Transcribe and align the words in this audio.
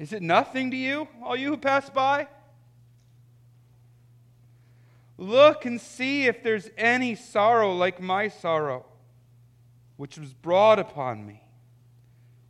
Is 0.00 0.14
it 0.14 0.22
nothing 0.22 0.70
to 0.70 0.76
you, 0.78 1.06
all 1.22 1.36
you 1.36 1.50
who 1.50 1.56
pass 1.58 1.90
by? 1.90 2.26
Look 5.18 5.66
and 5.66 5.78
see 5.78 6.24
if 6.24 6.42
there's 6.42 6.70
any 6.78 7.14
sorrow 7.14 7.74
like 7.74 8.00
my 8.00 8.28
sorrow, 8.28 8.86
which 9.98 10.16
was 10.16 10.32
brought 10.32 10.78
upon 10.78 11.26
me, 11.26 11.42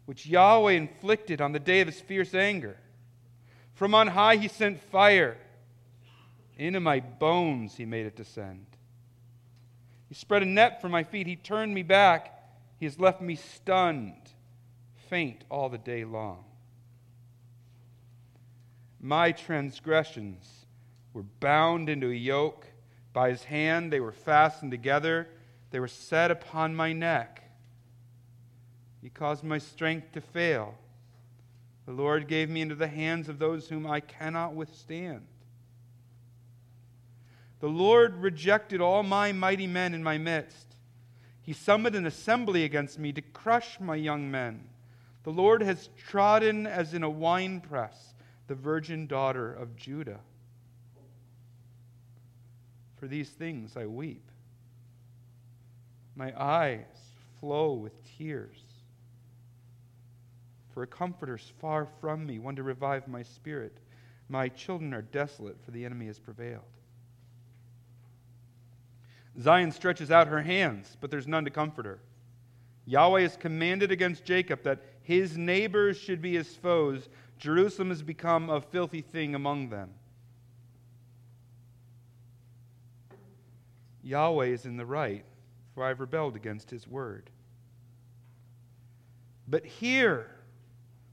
which 0.06 0.26
Yahweh 0.26 0.74
inflicted 0.74 1.40
on 1.40 1.50
the 1.50 1.58
day 1.58 1.80
of 1.80 1.88
his 1.88 2.00
fierce 2.00 2.36
anger. 2.36 2.76
From 3.74 3.96
on 3.96 4.06
high 4.06 4.36
he 4.36 4.46
sent 4.46 4.78
fire. 4.78 5.36
Into 6.56 6.78
my 6.78 7.00
bones 7.00 7.74
he 7.74 7.84
made 7.84 8.06
it 8.06 8.14
descend. 8.14 8.66
He 10.08 10.14
spread 10.14 10.44
a 10.44 10.46
net 10.46 10.80
for 10.80 10.88
my 10.88 11.02
feet. 11.02 11.26
He 11.26 11.34
turned 11.34 11.74
me 11.74 11.82
back. 11.82 12.32
He 12.78 12.86
has 12.86 13.00
left 13.00 13.20
me 13.20 13.34
stunned, 13.34 14.30
faint 15.08 15.42
all 15.50 15.68
the 15.68 15.78
day 15.78 16.04
long. 16.04 16.44
My 19.00 19.32
transgressions 19.32 20.66
were 21.14 21.22
bound 21.22 21.88
into 21.88 22.10
a 22.10 22.14
yoke. 22.14 22.66
By 23.12 23.30
his 23.30 23.44
hand 23.44 23.92
they 23.92 24.00
were 24.00 24.12
fastened 24.12 24.70
together. 24.70 25.28
They 25.70 25.80
were 25.80 25.88
set 25.88 26.30
upon 26.30 26.74
my 26.74 26.92
neck. 26.92 27.42
He 29.00 29.08
caused 29.08 29.42
my 29.42 29.58
strength 29.58 30.12
to 30.12 30.20
fail. 30.20 30.74
The 31.86 31.92
Lord 31.92 32.28
gave 32.28 32.50
me 32.50 32.60
into 32.60 32.74
the 32.74 32.88
hands 32.88 33.28
of 33.28 33.38
those 33.38 33.68
whom 33.68 33.86
I 33.86 34.00
cannot 34.00 34.54
withstand. 34.54 35.26
The 37.60 37.68
Lord 37.68 38.16
rejected 38.16 38.80
all 38.80 39.02
my 39.02 39.32
mighty 39.32 39.66
men 39.66 39.94
in 39.94 40.02
my 40.02 40.18
midst. 40.18 40.76
He 41.42 41.52
summoned 41.52 41.96
an 41.96 42.06
assembly 42.06 42.64
against 42.64 42.98
me 42.98 43.12
to 43.12 43.22
crush 43.22 43.80
my 43.80 43.96
young 43.96 44.30
men. 44.30 44.68
The 45.24 45.32
Lord 45.32 45.62
has 45.62 45.88
trodden 45.96 46.66
as 46.66 46.94
in 46.94 47.02
a 47.02 47.10
winepress 47.10 48.14
the 48.50 48.56
virgin 48.56 49.06
daughter 49.06 49.52
of 49.52 49.76
Judah. 49.76 50.18
For 52.96 53.06
these 53.06 53.28
things 53.28 53.76
I 53.76 53.86
weep. 53.86 54.28
My 56.16 56.32
eyes 56.36 56.84
flow 57.38 57.74
with 57.74 57.92
tears. 58.18 58.60
For 60.74 60.82
a 60.82 60.86
comforter 60.88 61.36
is 61.36 61.52
far 61.60 61.86
from 62.00 62.26
me, 62.26 62.40
one 62.40 62.56
to 62.56 62.64
revive 62.64 63.06
my 63.06 63.22
spirit. 63.22 63.78
My 64.28 64.48
children 64.48 64.92
are 64.94 65.02
desolate, 65.02 65.64
for 65.64 65.70
the 65.70 65.84
enemy 65.84 66.06
has 66.06 66.18
prevailed. 66.18 66.64
Zion 69.40 69.70
stretches 69.70 70.10
out 70.10 70.26
her 70.26 70.42
hands, 70.42 70.96
but 71.00 71.12
there's 71.12 71.28
none 71.28 71.44
to 71.44 71.52
comfort 71.52 71.86
her. 71.86 72.00
Yahweh 72.84 73.20
has 73.20 73.36
commanded 73.36 73.92
against 73.92 74.24
Jacob 74.24 74.64
that 74.64 74.82
his 75.04 75.38
neighbors 75.38 75.96
should 75.96 76.20
be 76.20 76.34
his 76.34 76.56
foes, 76.56 77.08
Jerusalem 77.40 77.88
has 77.88 78.02
become 78.02 78.50
a 78.50 78.60
filthy 78.60 79.00
thing 79.00 79.34
among 79.34 79.70
them. 79.70 79.90
Yahweh 84.02 84.46
is 84.46 84.66
in 84.66 84.76
the 84.76 84.84
right, 84.84 85.24
for 85.74 85.82
I 85.84 85.88
have 85.88 86.00
rebelled 86.00 86.36
against 86.36 86.70
his 86.70 86.86
word. 86.86 87.30
But 89.48 89.64
hear, 89.64 90.30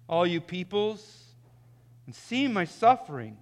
all 0.10 0.28
you 0.28 0.42
peoples, 0.42 1.24
and 2.06 2.14
see 2.14 2.50
my 2.50 2.66
suffering. 2.66 3.38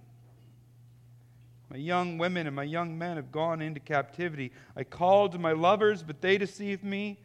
My 1.68 1.76
young 1.76 2.18
women 2.18 2.46
and 2.46 2.54
my 2.54 2.62
young 2.62 2.96
men 2.96 3.16
have 3.16 3.32
gone 3.32 3.60
into 3.60 3.80
captivity. 3.80 4.52
I 4.76 4.84
called 4.84 5.32
to 5.32 5.38
my 5.38 5.52
lovers, 5.52 6.04
but 6.04 6.20
they 6.20 6.38
deceived 6.38 6.84
me. 6.84 7.18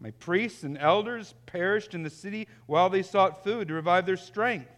My 0.00 0.12
priests 0.12 0.62
and 0.62 0.78
elders 0.78 1.34
perished 1.44 1.92
in 1.92 2.04
the 2.04 2.10
city 2.10 2.48
while 2.66 2.88
they 2.88 3.02
sought 3.02 3.44
food 3.44 3.68
to 3.68 3.74
revive 3.74 4.06
their 4.06 4.16
strength. 4.16 4.70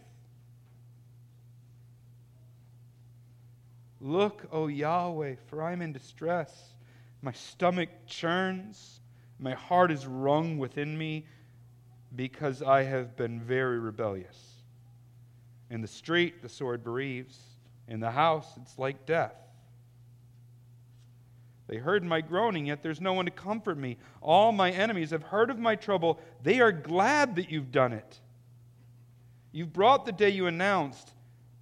Look, 4.01 4.47
O 4.51 4.65
Yahweh, 4.67 5.35
for 5.45 5.61
I 5.61 5.73
am 5.73 5.81
in 5.81 5.93
distress. 5.93 6.73
My 7.21 7.31
stomach 7.31 7.89
churns, 8.07 8.99
my 9.37 9.53
heart 9.53 9.91
is 9.91 10.07
wrung 10.07 10.57
within 10.57 10.97
me 10.97 11.27
because 12.15 12.63
I 12.63 12.81
have 12.83 13.15
been 13.15 13.39
very 13.39 13.79
rebellious. 13.79 14.55
In 15.69 15.81
the 15.81 15.87
street, 15.87 16.41
the 16.41 16.49
sword 16.49 16.83
bereaves. 16.83 17.39
In 17.87 17.99
the 17.99 18.09
house, 18.09 18.47
it's 18.57 18.79
like 18.79 19.05
death. 19.05 19.35
They 21.67 21.77
heard 21.77 22.03
my 22.03 22.21
groaning, 22.21 22.65
yet 22.65 22.81
there's 22.81 22.99
no 22.99 23.13
one 23.13 23.25
to 23.25 23.31
comfort 23.31 23.77
me. 23.77 23.97
All 24.19 24.51
my 24.51 24.71
enemies 24.71 25.11
have 25.11 25.23
heard 25.23 25.49
of 25.49 25.59
my 25.59 25.75
trouble. 25.75 26.19
They 26.41 26.59
are 26.59 26.71
glad 26.71 27.35
that 27.35 27.51
you've 27.51 27.71
done 27.71 27.93
it. 27.93 28.19
You've 29.51 29.71
brought 29.71 30.05
the 30.05 30.11
day 30.11 30.29
you 30.29 30.47
announced. 30.47 31.11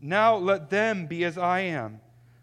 Now 0.02 0.38
let 0.38 0.70
them 0.70 1.06
be 1.06 1.26
as 1.26 1.38
I 1.38 1.60
am. 1.60 2.00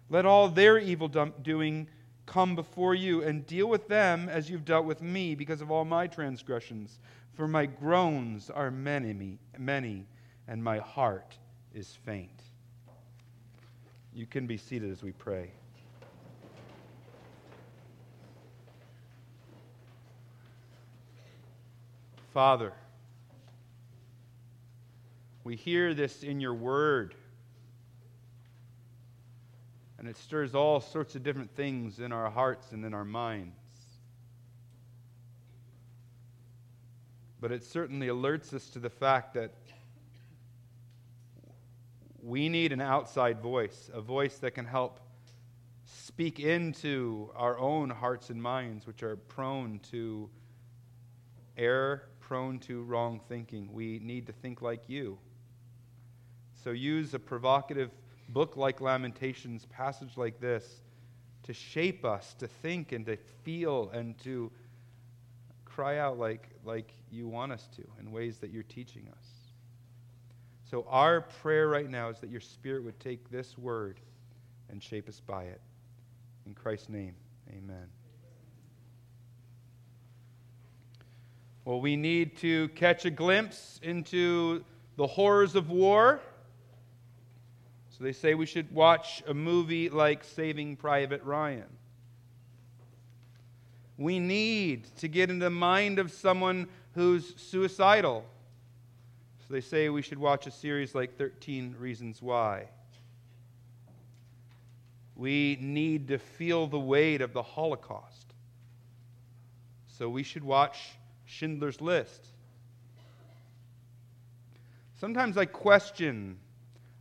Let 0.09 0.25
all 0.25 0.49
their 0.49 0.78
evil 0.78 1.09
doing 1.09 1.89
come 2.27 2.56
before 2.56 2.94
you, 2.94 3.22
and 3.22 3.47
deal 3.47 3.69
with 3.69 3.87
them 3.89 4.28
as 4.28 4.50
you've 4.50 4.65
dealt 4.65 4.84
with 4.84 5.00
me 5.00 5.34
because 5.34 5.61
of 5.61 5.71
all 5.71 5.84
my 5.84 6.06
transgressions. 6.06 6.99
For 7.34 7.47
my 7.47 7.67
groans 7.67 8.50
are 8.50 8.71
many, 8.71 9.39
many, 9.59 10.06
and 10.49 10.62
my 10.62 10.78
heart 10.78 11.37
is 11.72 11.97
faint. 12.05 12.43
You 14.12 14.27
can 14.27 14.47
be 14.47 14.56
seated 14.56 14.91
as 14.91 15.03
we 15.03 15.12
pray. 15.12 15.50
Father, 22.33 22.72
we 25.45 25.56
hear 25.56 25.95
this 25.95 26.22
in 26.22 26.41
your 26.41 26.55
word 26.55 27.15
and 29.99 30.09
it 30.09 30.17
stirs 30.17 30.55
all 30.55 30.81
sorts 30.81 31.15
of 31.15 31.23
different 31.23 31.55
things 31.55 32.01
in 32.01 32.12
our 32.12 32.31
hearts 32.31 32.73
and 32.73 32.84
in 32.84 32.93
our 32.93 33.05
minds. 33.05 33.57
But 37.41 37.53
it 37.53 37.65
certainly 37.65 38.09
alerts 38.09 38.53
us 38.55 38.69
to 38.71 38.79
the 38.79 38.91
fact 38.91 39.34
that 39.34 39.53
we 42.23 42.49
need 42.49 42.73
an 42.73 42.81
outside 42.81 43.41
voice, 43.41 43.91
a 43.93 44.01
voice 44.01 44.39
that 44.39 44.53
can 44.53 44.65
help 44.65 45.01
speak 45.84 46.41
into 46.41 47.31
our 47.37 47.59
own 47.59 47.91
hearts 47.91 48.31
and 48.31 48.43
minds, 48.43 48.87
which 48.87 49.03
are 49.03 49.17
prone 49.17 49.78
to 49.91 50.28
error, 51.57 52.09
prone 52.21 52.59
to 52.59 52.83
wrong 52.83 53.21
thinking. 53.28 53.73
We 53.73 54.01
need 54.01 54.27
to 54.27 54.33
think 54.33 54.61
like 54.61 54.89
you. 54.89 55.19
So 56.65 56.71
use 56.71 57.15
a 57.15 57.19
provocative 57.19 57.91
book 58.28 58.56
like 58.56 58.81
Lamentations, 58.81 59.66
passage 59.66 60.16
like 60.16 60.41
this, 60.41 60.82
to 61.44 61.53
shape 61.53 62.04
us, 62.04 62.34
to 62.34 62.47
think 62.47 62.92
and 62.92 63.06
to 63.06 63.16
feel 63.44 63.91
and 63.91 64.19
to 64.19 64.50
cry 65.64 65.98
out 65.98 66.19
like, 66.19 66.48
like 66.65 66.92
you 67.10 67.28
want 67.28 67.53
us 67.53 67.69
to 67.76 67.82
in 68.00 68.10
ways 68.10 68.38
that 68.38 68.50
you're 68.50 68.62
teaching 68.62 69.09
us. 69.16 69.26
So, 70.70 70.84
our 70.88 71.20
prayer 71.20 71.69
right 71.69 71.88
now 71.88 72.09
is 72.09 72.19
that 72.19 72.31
your 72.31 72.41
Spirit 72.41 72.82
would 72.82 72.98
take 72.98 73.31
this 73.31 73.56
word 73.56 74.00
and 74.69 74.82
shape 74.82 75.09
us 75.09 75.20
by 75.20 75.44
it. 75.44 75.60
In 76.44 76.54
Christ's 76.54 76.88
name, 76.88 77.15
amen. 77.50 77.86
Well, 81.65 81.81
we 81.81 81.97
need 81.97 82.36
to 82.38 82.69
catch 82.70 83.04
a 83.04 83.10
glimpse 83.10 83.78
into 83.82 84.65
the 84.97 85.06
horrors 85.06 85.54
of 85.54 85.69
war. 85.69 86.20
So 87.97 88.05
they 88.05 88.12
say 88.12 88.34
we 88.34 88.45
should 88.45 88.71
watch 88.75 89.23
a 89.27 89.33
movie 89.33 89.89
like 89.89 90.23
Saving 90.23 90.77
Private 90.77 91.23
Ryan. 91.25 91.65
We 93.97 94.19
need 94.19 94.95
to 94.99 95.09
get 95.09 95.31
in 95.31 95.39
the 95.39 95.49
mind 95.49 95.99
of 95.99 96.12
someone 96.12 96.69
who's 96.95 97.34
suicidal. 97.41 98.27
So 99.39 99.55
they 99.55 99.62
say 99.62 99.89
we 99.89 100.03
should 100.03 100.19
watch 100.19 100.47
a 100.47 100.51
series 100.51 100.95
like 100.95 101.17
13 101.17 101.77
Reasons 101.79 102.21
Why. 102.21 102.69
We 105.15 105.57
need 105.59 106.09
to 106.09 106.19
feel 106.19 106.66
the 106.66 106.78
weight 106.78 107.22
of 107.22 107.33
the 107.33 107.42
Holocaust. 107.42 108.34
So 109.87 110.10
we 110.10 110.22
should 110.22 110.45
watch 110.45 110.78
Schindler's 111.25 111.81
List. 111.81 112.27
Sometimes 115.01 115.39
I 115.39 115.47
question 115.47 116.37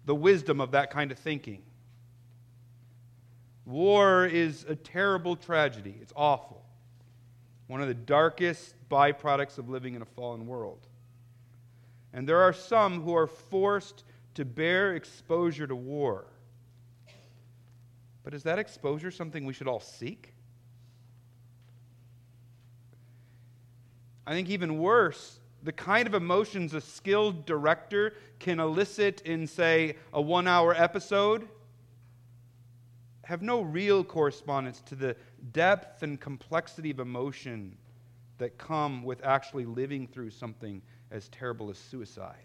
the 0.06 0.16
wisdom 0.16 0.62
of 0.62 0.72
that 0.72 0.92
kind 0.92 1.12
of 1.12 1.20
thinking. 1.20 1.62
War 3.66 4.26
is 4.26 4.66
a 4.70 4.76
terrible 4.76 5.36
tragedy. 5.36 5.96
It's 6.02 6.14
awful. 6.16 6.64
One 7.68 7.82
of 7.82 7.88
the 7.88 7.96
darkest 7.96 8.76
byproducts 8.90 9.58
of 9.58 9.70
living 9.70 9.96
in 9.96 10.02
a 10.02 10.06
fallen 10.06 10.46
world. 10.46 10.88
And 12.14 12.30
there 12.30 12.42
are 12.42 12.54
some 12.54 13.02
who 13.02 13.16
are 13.16 13.28
forced 13.28 14.04
to 14.36 14.46
bear 14.46 14.96
exposure 14.96 15.66
to 15.66 15.76
war. 15.76 16.26
But 18.24 18.34
is 18.34 18.44
that 18.44 18.60
exposure 18.60 19.12
something 19.12 19.46
we 19.46 19.54
should 19.54 19.68
all 19.68 19.80
seek? 19.80 20.34
I 24.28 24.34
think 24.34 24.50
even 24.50 24.80
worse, 24.80 25.40
the 25.66 25.74
kind 25.74 26.08
of 26.08 26.14
emotions 26.14 26.76
a 26.76 26.80
skilled 26.82 27.46
director 27.48 28.14
can 28.38 28.60
elicit 28.60 29.22
in, 29.22 29.48
say, 29.48 29.96
a 30.14 30.22
one 30.22 30.48
hour 30.48 30.76
episode 30.76 31.48
have 33.24 33.42
no 33.42 33.62
real 33.62 34.04
correspondence 34.04 34.82
to 34.82 34.94
the 34.94 35.16
depth 35.52 36.04
and 36.04 36.22
complexity 36.22 36.92
of 36.92 37.00
emotion 37.00 37.76
that 38.38 38.60
come 38.60 39.04
with 39.04 39.26
actually 39.26 39.66
living 39.66 40.08
through 40.08 40.30
something 40.30 40.80
as 41.10 41.30
terrible 41.30 41.72
as 41.72 41.80
suicide. 41.80 42.36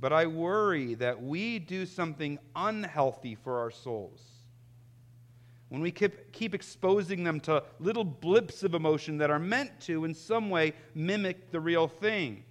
But 0.00 0.14
I 0.14 0.26
worry 0.26 0.94
that 0.94 1.22
we 1.22 1.58
do 1.58 1.84
something 1.84 2.38
unhealthy 2.54 3.34
for 3.34 3.58
our 3.58 3.70
souls. 3.70 4.35
When 5.68 5.80
we 5.80 5.90
keep, 5.90 6.32
keep 6.32 6.54
exposing 6.54 7.24
them 7.24 7.40
to 7.40 7.64
little 7.80 8.04
blips 8.04 8.62
of 8.62 8.74
emotion 8.74 9.18
that 9.18 9.30
are 9.30 9.38
meant 9.38 9.80
to, 9.82 10.04
in 10.04 10.14
some 10.14 10.48
way, 10.48 10.74
mimic 10.94 11.50
the 11.50 11.60
real 11.60 11.88
thing. 11.88 12.44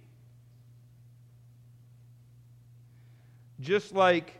Just 3.58 3.94
like 3.94 4.34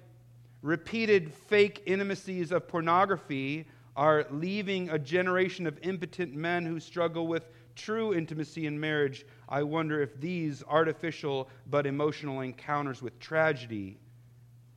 repeated 0.61 1.33
fake 1.33 1.83
intimacies 1.87 2.53
of 2.53 2.69
pornography 2.69 3.67
are 3.97 4.27
leaving 4.31 4.91
a 4.91 4.99
generation 4.99 5.67
of 5.67 5.79
impotent 5.83 6.35
men 6.35 6.67
who 6.67 6.79
struggle 6.79 7.27
with 7.27 7.49
true 7.75 8.13
intimacy 8.15 8.67
in 8.67 8.79
marriage, 8.79 9.25
I 9.49 9.63
wonder 9.63 10.03
if 10.03 10.21
these 10.21 10.63
artificial 10.69 11.49
but 11.71 11.87
emotional 11.87 12.41
encounters 12.43 13.01
with 13.01 13.19
tragedy 13.21 13.99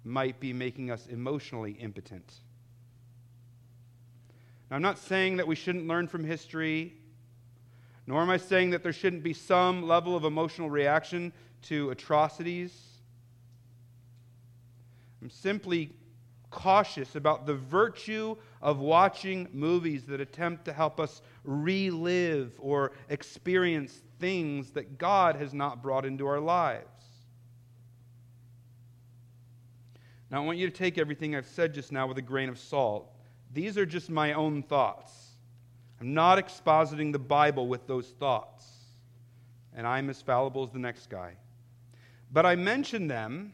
might 0.06 0.40
be 0.40 0.54
making 0.54 0.90
us 0.90 1.08
emotionally 1.08 1.74
impotent. 1.74 2.42
Now, 4.70 4.76
I'm 4.76 4.82
not 4.82 5.00
saying 5.00 5.38
that 5.38 5.48
we 5.48 5.56
shouldn't 5.56 5.88
learn 5.88 6.08
from 6.08 6.24
history, 6.24 6.94
nor 8.06 8.22
am 8.22 8.30
I 8.30 8.38
saying 8.38 8.72
that 8.72 8.84
there 8.84 8.94
shouldn't 8.94 9.24
be 9.24 9.34
some 9.34 9.88
level 9.88 10.16
of 10.16 10.26
emotional 10.26 10.70
reaction 10.70 11.34
to 11.64 11.90
atrocities. 11.90 12.76
I'm 15.22 15.30
simply 15.30 15.92
cautious 16.50 17.16
about 17.16 17.46
the 17.46 17.54
virtue 17.54 18.36
of 18.62 18.80
watching 18.80 19.48
movies 19.54 20.06
that 20.06 20.20
attempt 20.20 20.66
to 20.66 20.74
help 20.74 21.00
us 21.00 21.22
relive 21.44 22.54
or 22.60 22.92
experience 23.10 24.02
things 24.20 24.72
that 24.72 24.98
God 24.98 25.36
has 25.36 25.54
not 25.54 25.82
brought 25.82 26.06
into 26.06 26.26
our 26.28 26.40
lives. 26.40 26.86
Now, 30.32 30.44
I 30.44 30.46
want 30.46 30.58
you 30.60 30.70
to 30.70 30.76
take 30.76 30.98
everything 30.98 31.36
I've 31.36 31.48
said 31.48 31.74
just 31.74 31.92
now 31.92 32.06
with 32.08 32.18
a 32.18 32.24
grain 32.24 32.50
of 32.50 32.60
salt. 32.60 33.12
These 33.54 33.78
are 33.78 33.86
just 33.86 34.10
my 34.10 34.34
own 34.34 34.64
thoughts. 34.64 35.12
I'm 36.00 36.14
not 36.14 36.38
expositing 36.38 37.12
the 37.12 37.20
Bible 37.20 37.68
with 37.68 37.88
those 37.88 38.08
thoughts, 38.08 38.66
and 39.76 39.86
I'm 39.86 40.10
as 40.10 40.22
fallible 40.22 40.64
as 40.64 40.72
the 40.72 40.80
next 40.80 41.10
guy. 41.10 41.34
But 42.32 42.46
I 42.46 42.56
mention 42.56 43.08
them 43.08 43.54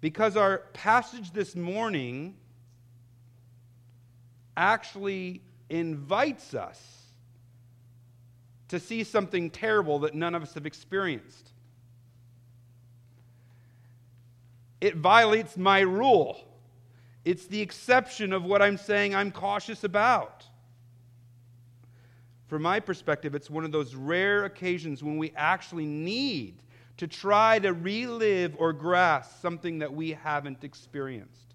because 0.00 0.36
our 0.36 0.58
passage 0.72 1.32
this 1.32 1.56
morning 1.56 2.36
actually 4.56 5.42
invites 5.68 6.54
us 6.54 7.02
to 8.68 8.78
see 8.80 9.04
something 9.04 9.50
terrible 9.50 10.00
that 10.00 10.14
none 10.14 10.34
of 10.34 10.42
us 10.42 10.54
have 10.54 10.66
experienced. 10.66 11.50
It 14.80 14.96
violates 14.96 15.56
my 15.56 15.80
rule. 15.80 16.40
It's 17.24 17.46
the 17.46 17.60
exception 17.60 18.32
of 18.32 18.44
what 18.44 18.60
I'm 18.60 18.76
saying 18.76 19.14
I'm 19.14 19.30
cautious 19.30 19.84
about. 19.84 20.44
From 22.46 22.62
my 22.62 22.80
perspective, 22.80 23.34
it's 23.34 23.48
one 23.48 23.64
of 23.64 23.72
those 23.72 23.94
rare 23.94 24.44
occasions 24.44 25.02
when 25.02 25.16
we 25.16 25.32
actually 25.34 25.86
need 25.86 26.62
to 26.98 27.06
try 27.06 27.58
to 27.58 27.72
relive 27.72 28.54
or 28.58 28.72
grasp 28.72 29.40
something 29.40 29.78
that 29.78 29.92
we 29.92 30.10
haven't 30.10 30.62
experienced. 30.62 31.54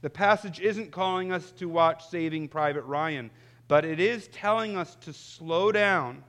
The 0.00 0.10
passage 0.10 0.60
isn't 0.60 0.92
calling 0.92 1.32
us 1.32 1.50
to 1.52 1.68
watch 1.68 2.06
Saving 2.06 2.48
Private 2.48 2.84
Ryan, 2.84 3.30
but 3.66 3.84
it 3.84 3.98
is 3.98 4.28
telling 4.28 4.76
us 4.76 4.94
to 5.02 5.12
slow 5.12 5.72
down 5.72 6.22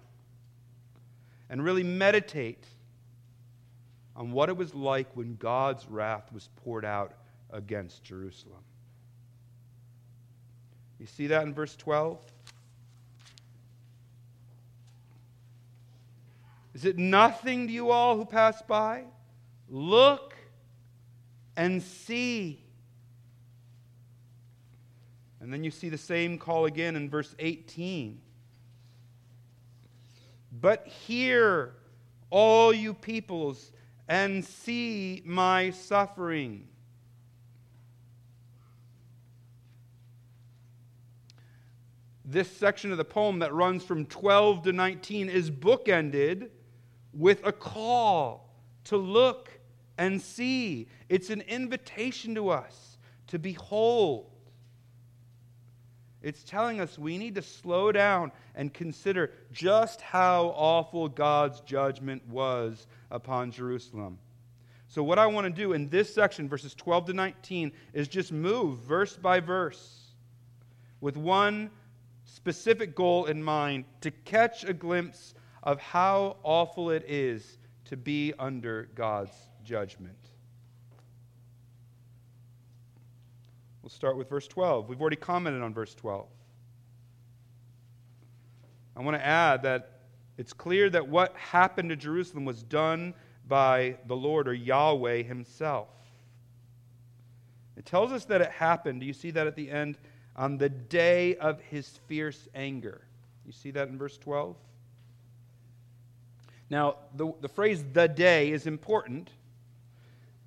and 1.49 1.63
really 1.63 1.83
meditate 1.83 2.65
on 4.15 4.31
what 4.31 4.49
it 4.49 4.57
was 4.57 4.73
like 4.73 5.15
when 5.15 5.35
God's 5.35 5.87
wrath 5.87 6.33
was 6.33 6.49
poured 6.57 6.83
out 6.83 7.13
against 7.51 8.03
Jerusalem. 8.03 8.63
You 10.99 11.05
see 11.05 11.27
that 11.27 11.43
in 11.43 11.53
verse 11.53 11.75
12? 11.75 12.19
Is 16.73 16.85
it 16.85 16.97
nothing 16.97 17.67
to 17.67 17.73
you 17.73 17.91
all 17.91 18.15
who 18.15 18.25
pass 18.25 18.61
by? 18.61 19.03
Look 19.67 20.35
and 21.55 21.81
see. 21.81 22.63
And 25.41 25.51
then 25.51 25.63
you 25.63 25.71
see 25.71 25.89
the 25.89 25.97
same 25.97 26.37
call 26.37 26.65
again 26.65 26.95
in 26.95 27.09
verse 27.09 27.35
18. 27.39 28.21
But 30.51 30.87
hear, 30.87 31.73
all 32.29 32.73
you 32.73 32.93
peoples, 32.93 33.71
and 34.07 34.43
see 34.43 35.21
my 35.25 35.71
suffering. 35.71 36.67
This 42.31 42.51
section 42.51 42.91
of 42.91 42.99
the 42.99 43.05
poem 43.05 43.39
that 43.39 43.55
runs 43.55 43.83
from 43.83 44.05
12 44.05 44.61
to 44.61 44.71
19 44.71 45.29
is 45.29 45.49
bookended 45.49 46.49
with 47.11 47.43
a 47.43 47.51
call 47.51 48.53
to 48.83 48.97
look 48.97 49.49
and 49.97 50.21
see. 50.21 50.89
It's 51.09 51.31
an 51.31 51.41
invitation 51.41 52.35
to 52.35 52.49
us 52.49 52.99
to 53.29 53.39
behold. 53.39 54.29
It's 56.21 56.43
telling 56.43 56.79
us 56.79 56.99
we 56.99 57.17
need 57.17 57.33
to 57.33 57.41
slow 57.41 57.91
down 57.91 58.31
and 58.53 58.71
consider 58.71 59.31
just 59.51 59.99
how 59.99 60.53
awful 60.55 61.09
God's 61.09 61.61
judgment 61.61 62.27
was 62.27 62.85
upon 63.09 63.51
Jerusalem. 63.51 64.19
So, 64.87 65.01
what 65.01 65.17
I 65.17 65.25
want 65.25 65.45
to 65.45 65.51
do 65.51 65.73
in 65.73 65.89
this 65.89 66.13
section, 66.13 66.47
verses 66.47 66.75
12 66.75 67.07
to 67.07 67.13
19, 67.13 67.71
is 67.93 68.07
just 68.07 68.31
move 68.31 68.77
verse 68.79 69.17
by 69.17 69.39
verse 69.39 70.11
with 71.01 71.17
one 71.17 71.71
specific 72.29 72.95
goal 72.95 73.25
in 73.25 73.43
mind 73.43 73.85
to 74.01 74.11
catch 74.11 74.63
a 74.63 74.73
glimpse 74.73 75.33
of 75.63 75.79
how 75.79 76.37
awful 76.43 76.89
it 76.91 77.03
is 77.07 77.57
to 77.85 77.97
be 77.97 78.33
under 78.39 78.89
God's 78.95 79.35
judgment. 79.63 80.17
We'll 83.81 83.89
start 83.89 84.17
with 84.17 84.29
verse 84.29 84.47
12. 84.47 84.87
We've 84.87 85.01
already 85.01 85.15
commented 85.15 85.61
on 85.61 85.73
verse 85.73 85.95
12. 85.95 86.27
I 88.95 89.01
want 89.01 89.17
to 89.17 89.25
add 89.25 89.63
that 89.63 90.01
it's 90.37 90.53
clear 90.53 90.89
that 90.89 91.07
what 91.07 91.35
happened 91.35 91.89
to 91.89 91.95
Jerusalem 91.95 92.45
was 92.45 92.63
done 92.63 93.13
by 93.47 93.97
the 94.07 94.15
Lord 94.15 94.47
or 94.47 94.53
Yahweh 94.53 95.23
Himself. 95.23 95.89
It 97.75 97.85
tells 97.85 98.11
us 98.11 98.25
that 98.25 98.41
it 98.41 98.51
happened. 98.51 98.99
Do 98.99 99.07
you 99.07 99.13
see 99.13 99.31
that 99.31 99.47
at 99.47 99.55
the 99.55 99.71
end? 99.71 99.97
On 100.39 100.57
the 100.57 100.69
day 100.69 101.35
of 101.35 101.61
His 101.61 101.99
fierce 102.07 102.47
anger. 102.55 103.01
You 103.45 103.51
see 103.51 103.71
that 103.71 103.89
in 103.89 103.97
verse 103.97 104.17
12? 104.17 104.55
Now, 106.69 106.95
the, 107.15 107.33
the 107.41 107.49
phrase 107.49 107.83
the 107.93 108.07
day 108.07 108.51
is 108.51 108.65
important 108.65 109.31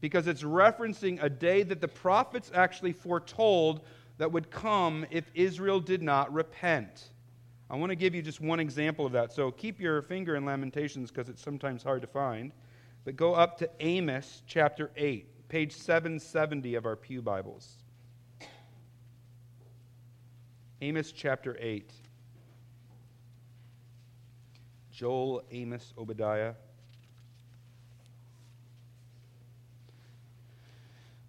because 0.01 0.27
it's 0.27 0.43
referencing 0.43 1.23
a 1.23 1.29
day 1.29 1.63
that 1.63 1.81
the 1.81 1.89
prophets 1.89 2.51
actually 2.55 2.93
foretold 2.93 3.83
that 4.19 4.33
would 4.33 4.51
come 4.51 5.05
if 5.11 5.31
Israel 5.35 5.79
did 5.79 6.03
not 6.03 6.33
repent. 6.33 7.11
I 7.69 7.77
want 7.77 7.91
to 7.91 7.97
give 7.97 8.15
you 8.15 8.23
just 8.23 8.41
one 8.41 8.61
example 8.61 9.05
of 9.05 9.13
that. 9.13 9.33
So 9.33 9.51
keep 9.51 9.81
your 9.81 10.01
finger 10.03 10.37
in 10.37 10.45
Lamentations 10.45 11.11
because 11.11 11.29
it's 11.29 11.43
sometimes 11.43 11.83
hard 11.83 12.03
to 12.03 12.09
find. 12.09 12.53
But 13.05 13.17
go 13.17 13.35
up 13.35 13.59
to 13.59 13.71
Amos 13.81 14.43
chapter 14.47 14.91
8, 14.97 15.49
page 15.49 15.73
770 15.73 16.77
of 16.77 16.87
our 16.87 16.97
Pew 16.97 17.21
Bibles. 17.21 17.82
Amos 20.83 21.13
chapter 21.13 21.57
8. 21.61 21.89
Joel, 24.91 25.45
Amos, 25.53 25.95
Obadiah. 25.97 26.55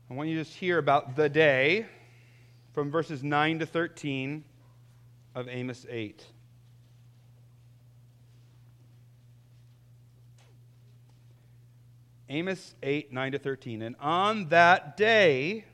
I 0.10 0.14
want 0.16 0.30
you 0.30 0.38
to 0.38 0.44
just 0.44 0.58
hear 0.58 0.80
about 0.80 1.16
the 1.16 1.30
day 1.30 1.86
from 2.74 2.90
verses 2.90 3.22
9 3.22 3.60
to 3.60 3.68
13 3.68 4.44
of 5.36 5.48
Amos 5.48 5.86
8. 5.88 6.26
Amos 12.28 12.74
8, 12.82 13.14
9 13.14 13.32
to 13.34 13.38
13. 13.38 13.84
And 13.84 13.96
on 14.00 14.50
that 14.50 14.98
day, 14.98 15.66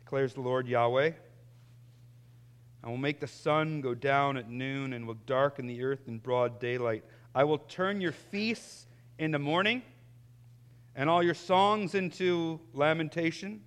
declares 0.00 0.34
the 0.34 0.42
Lord 0.42 0.68
Yahweh, 0.68 1.12
I 2.84 2.88
will 2.88 2.96
make 2.96 3.20
the 3.20 3.26
sun 3.26 3.80
go 3.80 3.94
down 3.94 4.36
at 4.36 4.50
noon 4.50 4.92
and 4.92 5.06
will 5.06 5.18
darken 5.26 5.66
the 5.66 5.82
earth 5.82 6.08
in 6.08 6.18
broad 6.18 6.58
daylight. 6.58 7.04
I 7.34 7.44
will 7.44 7.58
turn 7.58 8.00
your 8.00 8.12
feasts 8.12 8.86
into 9.18 9.38
mourning 9.38 9.82
and 10.94 11.08
all 11.08 11.22
your 11.22 11.34
songs 11.34 11.94
into 11.94 12.60
lamentation. 12.74 13.62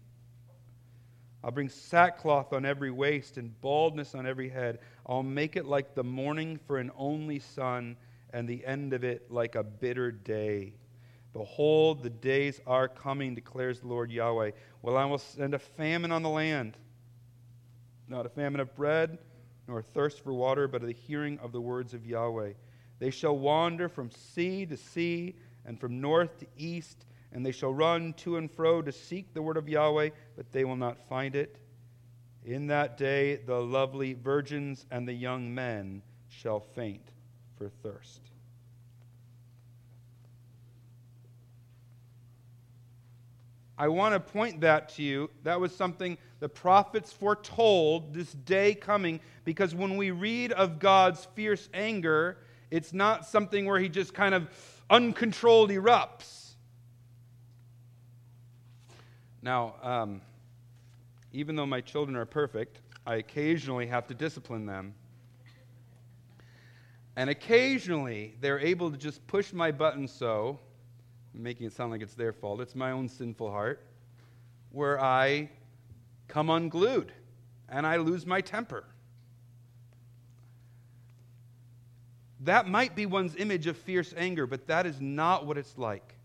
I'll 1.44 1.52
bring 1.52 1.70
sackcloth 1.70 2.54
on 2.54 2.66
every 2.66 2.92
waist 2.92 3.38
and 3.38 3.60
baldness 3.62 4.16
on 4.16 4.26
every 4.26 4.50
head. 4.50 4.80
I'll 5.06 5.24
make 5.24 5.56
it 5.56 5.66
like 5.66 5.94
the 5.94 6.04
morning 6.04 6.60
for 6.66 6.80
an 6.80 6.92
only 6.98 7.40
son, 7.40 7.98
and 8.34 8.50
the 8.50 8.66
end 8.66 8.94
of 8.94 9.04
it 9.04 9.32
like 9.32 9.56
a 9.56 9.64
bitter 9.64 10.12
day. 10.12 10.74
Behold, 11.34 12.02
the 12.02 12.10
days 12.10 12.60
are 12.66 12.88
coming, 12.88 13.36
declares 13.36 13.80
the 13.80 13.88
Lord 13.88 14.12
Yahweh. 14.12 14.52
Well, 14.82 14.98
I 14.98 15.06
will 15.06 15.20
send 15.20 15.54
a 15.54 15.60
famine 15.60 16.12
on 16.12 16.24
the 16.24 16.30
land, 16.30 16.78
not 18.08 18.26
a 18.26 18.30
famine 18.30 18.62
of 18.62 18.76
bread, 18.76 19.18
nor 19.68 19.80
a 19.80 19.84
thirst 19.84 20.24
for 20.24 20.34
water, 20.34 20.68
but 20.68 20.82
of 20.82 20.88
the 20.88 20.94
hearing 20.94 21.40
of 21.40 21.52
the 21.52 21.62
words 21.62 21.94
of 21.94 22.06
Yahweh. 22.06 22.54
They 23.00 23.10
shall 23.10 23.38
wander 23.38 23.90
from 23.90 24.12
sea 24.12 24.66
to 24.66 24.78
sea, 24.78 25.36
and 25.66 25.80
from 25.80 26.00
north 26.00 26.40
to 26.40 26.48
east 26.58 27.06
and 27.36 27.46
they 27.46 27.52
shall 27.52 27.74
run 27.74 28.14
to 28.14 28.38
and 28.38 28.50
fro 28.50 28.82
to 28.82 28.94
seek 28.94 29.34
the 29.34 29.42
word 29.42 29.58
of 29.58 29.68
Yahweh, 29.68 30.10
but 30.38 30.54
they 30.54 30.64
will 30.64 30.78
not 30.78 30.98
find 31.10 31.36
it. 31.36 31.58
In 32.46 32.68
that 32.68 32.98
day, 32.98 33.36
the 33.36 33.60
lovely 33.62 34.14
virgins 34.14 34.86
and 34.90 35.06
the 35.06 35.14
young 35.14 35.54
men 35.54 36.02
shall 36.30 36.62
faint 36.62 37.12
for 37.58 37.68
thirst. 37.68 38.22
I 43.78 43.90
want 43.90 44.14
to 44.14 44.20
point 44.20 44.62
that 44.62 44.90
to 44.96 45.04
you. 45.04 45.30
That 45.44 45.60
was 45.60 45.76
something 45.76 46.18
the 46.40 46.48
prophets 46.48 47.12
foretold 47.12 48.14
this 48.14 48.32
day 48.32 48.74
coming 48.74 49.20
because 49.44 49.76
when 49.76 49.98
we 49.98 50.12
read 50.12 50.52
of 50.54 50.80
God's 50.80 51.26
fierce 51.36 51.68
anger, 51.74 52.38
it's 52.72 52.94
not 52.94 53.26
something 53.26 53.66
where 53.66 53.80
he 53.80 53.90
just 53.90 54.14
kind 54.14 54.34
of 54.34 54.50
uncontrolled 54.90 55.72
erupts. 55.72 56.54
Now, 59.42 59.76
um, 59.84 60.22
even 61.34 61.56
though 61.56 61.66
my 61.66 61.82
children 61.82 62.16
are 62.16 62.26
perfect, 62.26 62.80
I 63.06 63.16
occasionally 63.16 63.88
have 63.88 64.08
to 64.08 64.14
discipline 64.14 64.66
them. 64.66 64.96
And 67.16 67.30
occasionally, 67.30 68.36
they're 68.42 68.60
able 68.60 68.90
to 68.92 68.98
just 68.98 69.26
push 69.28 69.54
my 69.54 69.72
button 69.72 70.08
so, 70.08 70.60
making 71.36 71.68
it 71.68 71.74
sound 71.74 71.92
like 71.92 72.02
it's 72.02 72.16
their 72.16 72.34
fault, 72.34 72.62
it's 72.62 72.76
my 72.76 72.92
own 72.92 73.08
sinful 73.08 73.52
heart, 73.52 73.86
where 74.72 75.00
I 75.00 75.50
come 76.28 76.50
unglued 76.50 77.12
and 77.70 77.86
I 77.86 77.98
lose 77.98 78.26
my 78.26 78.42
temper. 78.42 78.86
That 82.42 82.68
might 82.68 82.96
be 82.96 83.06
one's 83.06 83.36
image 83.36 83.68
of 83.68 83.78
fierce 83.78 84.14
anger, 84.16 84.46
but 84.46 84.68
that 84.68 84.86
is 84.86 85.02
not 85.02 85.46
what 85.46 85.58
it's 85.58 85.78
like 85.78 86.16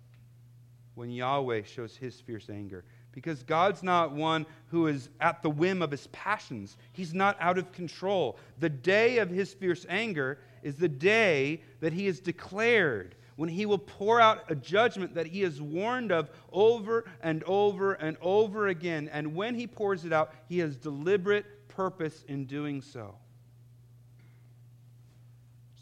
when 0.94 1.10
Yahweh 1.10 1.62
shows 1.62 1.96
his 1.96 2.20
fierce 2.20 2.50
anger 2.50 2.84
because 3.12 3.42
God's 3.42 3.82
not 3.82 4.12
one 4.12 4.46
who 4.68 4.86
is 4.86 5.08
at 5.20 5.42
the 5.42 5.50
whim 5.50 5.82
of 5.82 5.90
his 5.90 6.06
passions. 6.08 6.76
He's 6.92 7.14
not 7.14 7.36
out 7.40 7.58
of 7.58 7.72
control. 7.72 8.38
The 8.58 8.68
day 8.68 9.18
of 9.18 9.30
his 9.30 9.52
fierce 9.52 9.86
anger 9.88 10.38
is 10.62 10.76
the 10.76 10.88
day 10.88 11.62
that 11.80 11.92
he 11.92 12.06
has 12.06 12.20
declared 12.20 13.14
when 13.40 13.48
he 13.48 13.64
will 13.64 13.78
pour 13.78 14.20
out 14.20 14.44
a 14.50 14.54
judgment 14.54 15.14
that 15.14 15.24
he 15.24 15.40
has 15.40 15.62
warned 15.62 16.12
of 16.12 16.28
over 16.52 17.06
and 17.22 17.42
over 17.44 17.94
and 17.94 18.18
over 18.20 18.68
again. 18.68 19.08
And 19.10 19.34
when 19.34 19.54
he 19.54 19.66
pours 19.66 20.04
it 20.04 20.12
out, 20.12 20.34
he 20.46 20.58
has 20.58 20.76
deliberate 20.76 21.46
purpose 21.66 22.22
in 22.28 22.44
doing 22.44 22.82
so. 22.82 23.14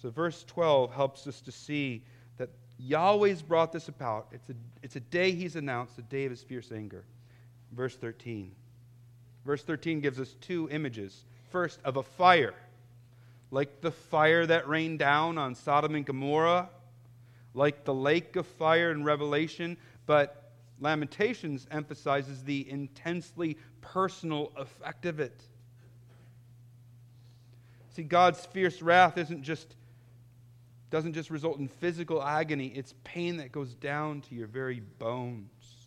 So, 0.01 0.09
verse 0.09 0.45
12 0.45 0.95
helps 0.95 1.27
us 1.27 1.41
to 1.41 1.51
see 1.51 2.05
that 2.37 2.49
Yahweh's 2.79 3.43
brought 3.43 3.73
this 3.73 3.89
about. 3.89 4.29
It's 4.31 4.49
a, 4.51 4.55
it's 4.85 4.95
a 4.95 5.01
day 5.01 5.33
he's 5.33 5.57
announced, 5.57 5.97
the 5.97 6.03
day 6.03 6.27
of 6.27 6.31
his 6.31 6.45
fierce 6.45 6.71
anger 6.71 7.05
verse 7.73 7.97
13. 7.97 8.53
Verse 9.45 9.65
13 9.65 9.99
gives 9.99 10.21
us 10.21 10.37
two 10.41 10.69
images. 10.71 11.25
First, 11.51 11.81
of 11.85 11.97
a 11.97 12.05
fire, 12.05 12.55
like 13.51 13.81
the 13.81 13.91
fire 13.91 14.47
that 14.47 14.69
rained 14.69 15.01
down 15.01 15.39
on 15.39 15.57
Sodom 15.57 15.97
and 15.97 16.07
Gomorrah, 16.07 16.71
like 17.55 17.85
the 17.85 17.95
lake 17.95 18.37
of 18.37 18.47
fire 18.47 18.91
in 18.91 19.05
Revelation, 19.05 19.77
but 20.07 20.53
Lamentations 20.81 21.67
emphasizes 21.71 22.45
the 22.45 22.69
intensely 22.71 23.57
personal 23.81 24.53
effect 24.57 25.07
of 25.07 25.19
it. 25.21 25.43
See, 27.91 28.05
God's 28.05 28.45
fierce 28.47 28.81
wrath 28.81 29.19
isn't 29.19 29.43
just 29.43 29.75
doesn't 30.91 31.13
just 31.13 31.29
result 31.29 31.59
in 31.59 31.69
physical 31.69 32.23
agony, 32.23 32.69
it's 32.69 32.95
pain 33.05 33.37
that 33.37 33.53
goes 33.53 33.75
down 33.75 34.23
to 34.23 34.35
your 34.35 34.47
very 34.47 34.81
bones 34.99 35.79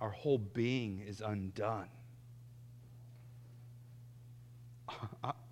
our 0.00 0.10
whole 0.10 0.38
being 0.38 1.02
is 1.06 1.20
undone. 1.20 1.88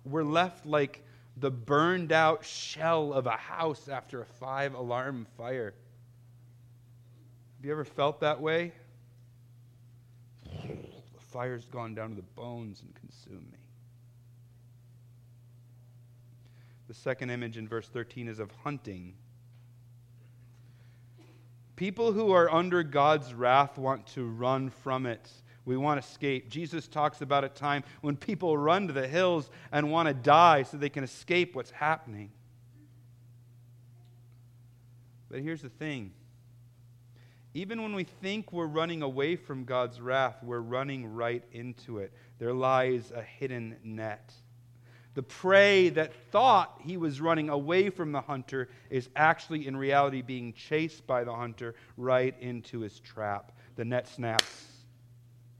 We're 0.05 0.23
left 0.23 0.65
like 0.65 1.03
the 1.37 1.51
burned 1.51 2.11
out 2.11 2.45
shell 2.45 3.13
of 3.13 3.25
a 3.25 3.31
house 3.31 3.89
after 3.89 4.21
a 4.21 4.25
five 4.25 4.73
alarm 4.73 5.27
fire. 5.37 5.73
Have 7.57 7.65
you 7.65 7.71
ever 7.71 7.85
felt 7.85 8.19
that 8.21 8.39
way? 8.41 8.71
The 10.43 11.21
fire's 11.31 11.65
gone 11.65 11.95
down 11.95 12.09
to 12.09 12.15
the 12.15 12.21
bones 12.21 12.81
and 12.81 12.93
consumed 12.95 13.51
me. 13.51 13.59
The 16.87 16.93
second 16.93 17.31
image 17.31 17.57
in 17.57 17.67
verse 17.67 17.87
13 17.87 18.27
is 18.27 18.39
of 18.39 18.51
hunting 18.63 19.15
People 21.75 22.13
who 22.13 22.31
are 22.31 22.51
under 22.53 22.83
God's 22.83 23.33
wrath 23.33 23.77
want 23.77 24.07
to 24.07 24.25
run 24.25 24.69
from 24.69 25.05
it. 25.05 25.29
We 25.65 25.77
want 25.77 26.01
to 26.01 26.07
escape. 26.07 26.49
Jesus 26.49 26.87
talks 26.87 27.21
about 27.21 27.43
a 27.43 27.49
time 27.49 27.83
when 28.01 28.15
people 28.15 28.57
run 28.57 28.87
to 28.87 28.93
the 28.93 29.07
hills 29.07 29.49
and 29.71 29.91
want 29.91 30.07
to 30.07 30.13
die 30.13 30.63
so 30.63 30.77
they 30.77 30.89
can 30.89 31.03
escape 31.03 31.55
what's 31.55 31.71
happening. 31.71 32.31
But 35.29 35.41
here's 35.41 35.61
the 35.61 35.69
thing 35.69 36.13
even 37.55 37.81
when 37.81 37.95
we 37.95 38.03
think 38.03 38.51
we're 38.51 38.67
running 38.67 39.01
away 39.01 39.37
from 39.37 39.63
God's 39.63 40.01
wrath, 40.01 40.35
we're 40.43 40.59
running 40.59 41.13
right 41.15 41.41
into 41.53 41.99
it. 41.99 42.11
There 42.37 42.53
lies 42.53 43.11
a 43.15 43.21
hidden 43.21 43.77
net. 43.81 44.33
The 45.13 45.23
prey 45.23 45.87
that 45.89 46.13
thought 46.31 46.81
he 46.83 46.97
was 46.97 47.21
running 47.21 47.47
away 47.47 47.89
from 47.89 48.11
the 48.11 48.19
hunter 48.19 48.67
is 48.89 49.07
actually, 49.15 49.67
in 49.67 49.77
reality, 49.77 50.21
being 50.21 50.51
chased 50.51 51.07
by 51.07 51.23
the 51.23 51.33
hunter 51.33 51.75
right 51.95 52.35
into 52.41 52.81
his 52.81 52.99
trap. 52.99 53.53
The 53.77 53.85
net 53.85 54.09
snaps, 54.09 54.65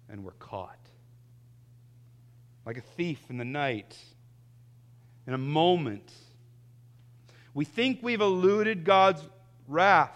and 0.10 0.24
we're 0.24 0.32
caught. 0.34 0.80
Like 2.66 2.78
a 2.78 2.82
thief 2.82 3.20
in 3.30 3.38
the 3.38 3.46
night, 3.46 3.96
in 5.28 5.34
a 5.34 5.38
moment. 5.38 6.12
We 7.54 7.66
think 7.66 8.00
we've 8.02 8.22
eluded 8.22 8.84
God's 8.84 9.22
wrath, 9.68 10.12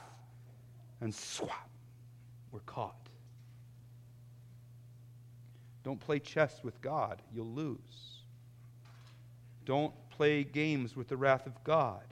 and 1.02 1.14
swap, 1.14 1.70
we're 2.52 2.60
caught. 2.62 2.96
Don't 5.84 6.00
play 6.00 6.20
chess 6.20 6.60
with 6.64 6.82
God, 6.82 7.22
you'll 7.34 7.48
lose. 7.48 7.78
Don't 9.66 9.94
play 10.10 10.44
games 10.44 10.96
with 10.96 11.08
the 11.08 11.18
wrath 11.18 11.46
of 11.46 11.64
God. 11.64 12.04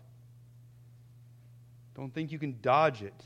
Don't 1.96 2.14
think 2.14 2.32
you 2.32 2.40
can 2.40 2.58
dodge 2.62 3.02
it. 3.02 3.24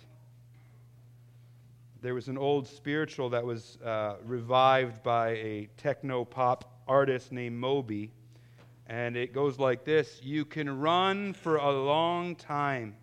There 2.01 2.15
was 2.15 2.27
an 2.27 2.37
old 2.37 2.67
spiritual 2.67 3.29
that 3.29 3.45
was 3.45 3.77
uh, 3.85 4.15
revived 4.25 5.03
by 5.03 5.29
a 5.29 5.69
techno 5.77 6.25
pop 6.25 6.81
artist 6.87 7.31
named 7.31 7.59
Moby. 7.59 8.11
And 8.87 9.15
it 9.15 9.33
goes 9.33 9.59
like 9.59 9.85
this 9.85 10.19
You 10.23 10.43
can 10.43 10.79
run 10.79 11.33
for 11.33 11.57
a 11.57 11.71
long 11.71 12.35
time. 12.35 12.95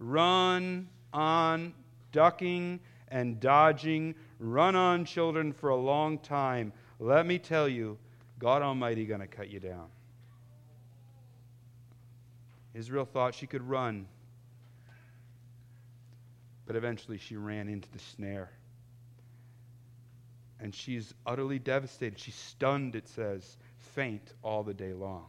Run 0.00 0.88
on, 1.12 1.72
ducking 2.10 2.80
and 3.08 3.38
dodging. 3.38 4.16
Run 4.40 4.74
on, 4.74 5.04
children, 5.04 5.52
for 5.52 5.70
a 5.70 5.76
long 5.76 6.18
time. 6.18 6.72
Let 6.98 7.26
me 7.26 7.38
tell 7.38 7.68
you, 7.68 7.96
God 8.40 8.60
Almighty 8.60 9.06
going 9.06 9.20
to 9.20 9.28
cut 9.28 9.48
you 9.48 9.60
down. 9.60 9.86
Israel 12.74 13.06
thought 13.06 13.34
she 13.34 13.46
could 13.46 13.62
run, 13.62 14.06
but 16.66 16.76
eventually 16.76 17.18
she 17.18 17.36
ran 17.36 17.68
into 17.68 17.90
the 17.92 17.98
snare. 17.98 18.50
And 20.58 20.74
she's 20.74 21.14
utterly 21.26 21.58
devastated. 21.58 22.18
She's 22.18 22.34
stunned, 22.34 22.96
it 22.96 23.08
says, 23.08 23.56
faint 23.78 24.32
all 24.42 24.62
the 24.62 24.74
day 24.74 24.92
long. 24.92 25.26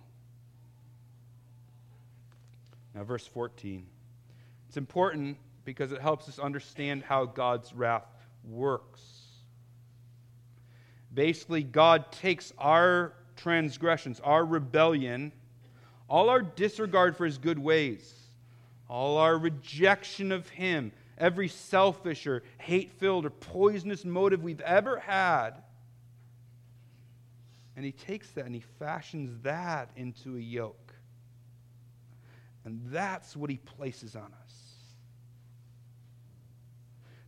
Now, 2.95 3.03
verse 3.03 3.27
14. 3.27 3.85
It's 4.67 4.77
important 4.77 5.37
because 5.65 5.91
it 5.91 6.01
helps 6.01 6.27
us 6.27 6.39
understand 6.39 7.03
how 7.03 7.25
God's 7.25 7.73
wrath 7.73 8.07
works. 8.43 9.01
Basically, 11.13 11.61
God 11.63 12.11
takes 12.11 12.53
our 12.57 13.13
transgressions, 13.35 14.19
our 14.21 14.45
rebellion, 14.45 15.31
all 16.09 16.29
our 16.29 16.41
disregard 16.41 17.17
for 17.17 17.25
his 17.25 17.37
good 17.37 17.59
ways, 17.59 18.13
all 18.89 19.17
our 19.17 19.37
rejection 19.37 20.31
of 20.31 20.47
him, 20.49 20.91
every 21.17 21.47
selfish 21.47 22.27
or 22.27 22.43
hate 22.57 22.91
filled 22.91 23.25
or 23.25 23.29
poisonous 23.29 24.05
motive 24.05 24.43
we've 24.43 24.61
ever 24.61 24.99
had. 24.99 25.51
And 27.75 27.85
he 27.85 27.91
takes 27.91 28.29
that 28.31 28.45
and 28.45 28.55
he 28.55 28.63
fashions 28.79 29.43
that 29.43 29.89
into 29.95 30.35
a 30.35 30.39
yoke. 30.39 30.93
And 32.65 32.81
that's 32.87 33.35
what 33.35 33.49
he 33.49 33.57
places 33.57 34.15
on 34.15 34.33
us. 34.43 34.46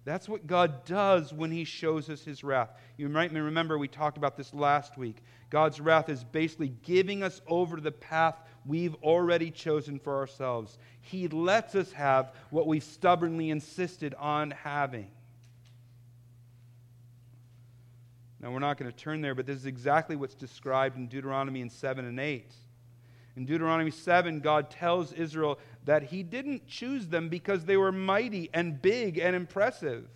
That's 0.05 0.29
what 0.29 0.47
God 0.47 0.85
does 0.85 1.33
when 1.33 1.51
He 1.51 1.63
shows 1.63 2.09
us 2.09 2.23
His 2.23 2.43
wrath. 2.43 2.69
You 2.97 3.09
might 3.09 3.31
remember 3.31 3.77
we 3.77 3.87
talked 3.87 4.17
about 4.17 4.37
this 4.37 4.53
last 4.53 4.97
week. 4.97 5.17
God's 5.49 5.79
wrath 5.79 6.09
is 6.09 6.23
basically 6.23 6.73
giving 6.83 7.23
us 7.23 7.41
over 7.47 7.75
to 7.75 7.81
the 7.81 7.91
path 7.91 8.35
we've 8.65 8.95
already 8.95 9.51
chosen 9.51 9.99
for 9.99 10.17
ourselves. 10.17 10.77
He 11.01 11.27
lets 11.27 11.75
us 11.75 11.91
have 11.91 12.33
what 12.49 12.67
we've 12.67 12.83
stubbornly 12.83 13.49
insisted 13.49 14.13
on 14.15 14.51
having. 14.51 15.11
Now, 18.41 18.51
we're 18.51 18.59
not 18.59 18.77
going 18.77 18.89
to 18.89 18.97
turn 18.97 19.21
there, 19.21 19.35
but 19.35 19.45
this 19.45 19.57
is 19.57 19.65
exactly 19.65 20.15
what's 20.15 20.35
described 20.35 20.95
in 20.95 21.07
Deuteronomy 21.07 21.59
in 21.61 21.69
7 21.69 22.05
and 22.05 22.19
8. 22.19 22.53
In 23.39 23.45
Deuteronomy 23.45 23.89
7, 23.89 24.41
God 24.41 24.69
tells 24.69 25.13
Israel 25.13 25.59
that 25.85 26.03
He 26.03 26.23
didn't 26.23 26.67
choose 26.67 27.07
them 27.07 27.29
because 27.29 27.63
they 27.63 27.77
were 27.77 27.93
mighty 27.93 28.49
and 28.53 28.81
big 28.81 29.17
and 29.17 29.33
impressive. 29.33 30.09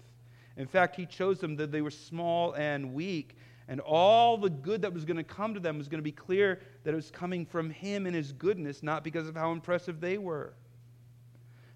In 0.57 0.67
fact, 0.67 0.97
He 0.97 1.05
chose 1.05 1.39
them 1.39 1.55
that 1.55 1.71
they 1.71 1.81
were 1.81 1.89
small 1.89 2.51
and 2.51 2.93
weak. 2.93 3.37
And 3.69 3.79
all 3.79 4.35
the 4.35 4.49
good 4.49 4.81
that 4.81 4.93
was 4.93 5.05
going 5.05 5.15
to 5.15 5.23
come 5.23 5.53
to 5.53 5.61
them 5.61 5.77
was 5.77 5.87
going 5.87 5.99
to 5.99 6.03
be 6.03 6.11
clear 6.11 6.59
that 6.83 6.91
it 6.91 6.97
was 6.97 7.11
coming 7.11 7.45
from 7.45 7.69
Him 7.69 8.07
and 8.07 8.13
His 8.13 8.33
goodness, 8.33 8.83
not 8.83 9.05
because 9.05 9.29
of 9.29 9.37
how 9.37 9.53
impressive 9.53 10.01
they 10.01 10.17
were. 10.17 10.53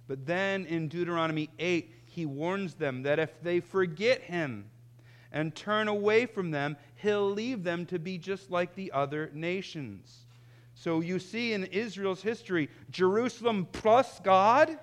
But 0.06 0.26
then 0.26 0.66
in 0.66 0.90
Deuteronomy 0.90 1.50
8, 1.60 1.90
He 2.08 2.26
warns 2.26 2.74
them 2.74 3.04
that 3.04 3.20
if 3.20 3.42
they 3.42 3.62
forget 3.62 4.22
Him 4.22 4.66
and 5.32 5.56
turn 5.56 5.88
away 5.88 6.26
from 6.26 6.52
them, 6.52 6.76
He'll 6.96 7.32
leave 7.32 7.64
them 7.64 7.86
to 7.86 8.00
be 8.00 8.18
just 8.18 8.52
like 8.52 8.76
the 8.76 8.92
other 8.92 9.32
nations. 9.34 10.27
So 10.80 11.02
you 11.02 11.18
see 11.18 11.54
in 11.54 11.64
Israel's 11.66 12.22
history, 12.22 12.70
Jerusalem 12.92 13.68
plus 13.72 14.20
God, 14.20 14.78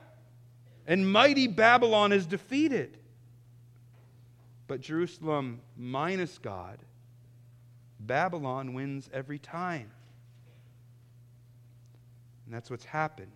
and 0.89 1.11
mighty 1.11 1.47
Babylon 1.47 2.13
is 2.13 2.27
defeated. 2.27 2.99
But 4.67 4.81
Jerusalem 4.81 5.61
minus 5.77 6.37
God, 6.39 6.79
Babylon 8.01 8.75
wins 8.75 9.09
every 9.13 9.39
time. 9.39 9.89
And 12.45 12.53
that's 12.53 12.71
what's 12.71 12.85
happened. 12.85 13.31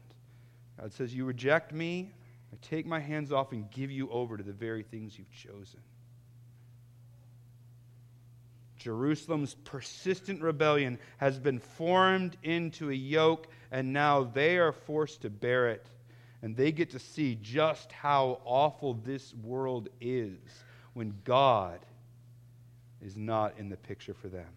God 0.81 0.93
says, 0.93 1.15
You 1.15 1.27
reject 1.27 1.73
me, 1.73 2.11
I 2.53 2.57
take 2.61 2.87
my 2.87 2.99
hands 2.99 3.31
off 3.31 3.53
and 3.53 3.71
give 3.71 3.93
you 3.93 4.11
over 4.11 4.37
to 4.37 4.43
the 4.43 4.53
very 4.53 4.83
things 4.83 5.17
you've 5.17 5.31
chosen. 5.31 5.81
Jerusalem's 8.89 9.55
persistent 9.65 10.41
rebellion 10.41 10.99
has 11.19 11.39
been 11.39 11.59
formed 11.59 12.39
into 12.43 12.89
a 12.89 12.95
yoke, 12.95 13.47
and 13.71 13.93
now 13.93 14.25
they 14.25 14.57
are 14.57 14.73
forced 14.73 15.21
to 15.21 15.29
bear 15.29 15.69
it. 15.69 15.87
And 16.41 16.57
they 16.57 16.73
get 16.73 16.89
to 16.93 16.99
see 16.99 17.39
just 17.43 17.93
how 17.93 18.41
awful 18.47 18.95
this 18.95 19.35
world 19.35 19.91
is 20.01 20.39
when 20.95 21.13
God 21.25 21.81
is 23.03 23.15
not 23.15 23.59
in 23.59 23.69
the 23.69 23.77
picture 23.77 24.15
for 24.15 24.29
them. 24.29 24.49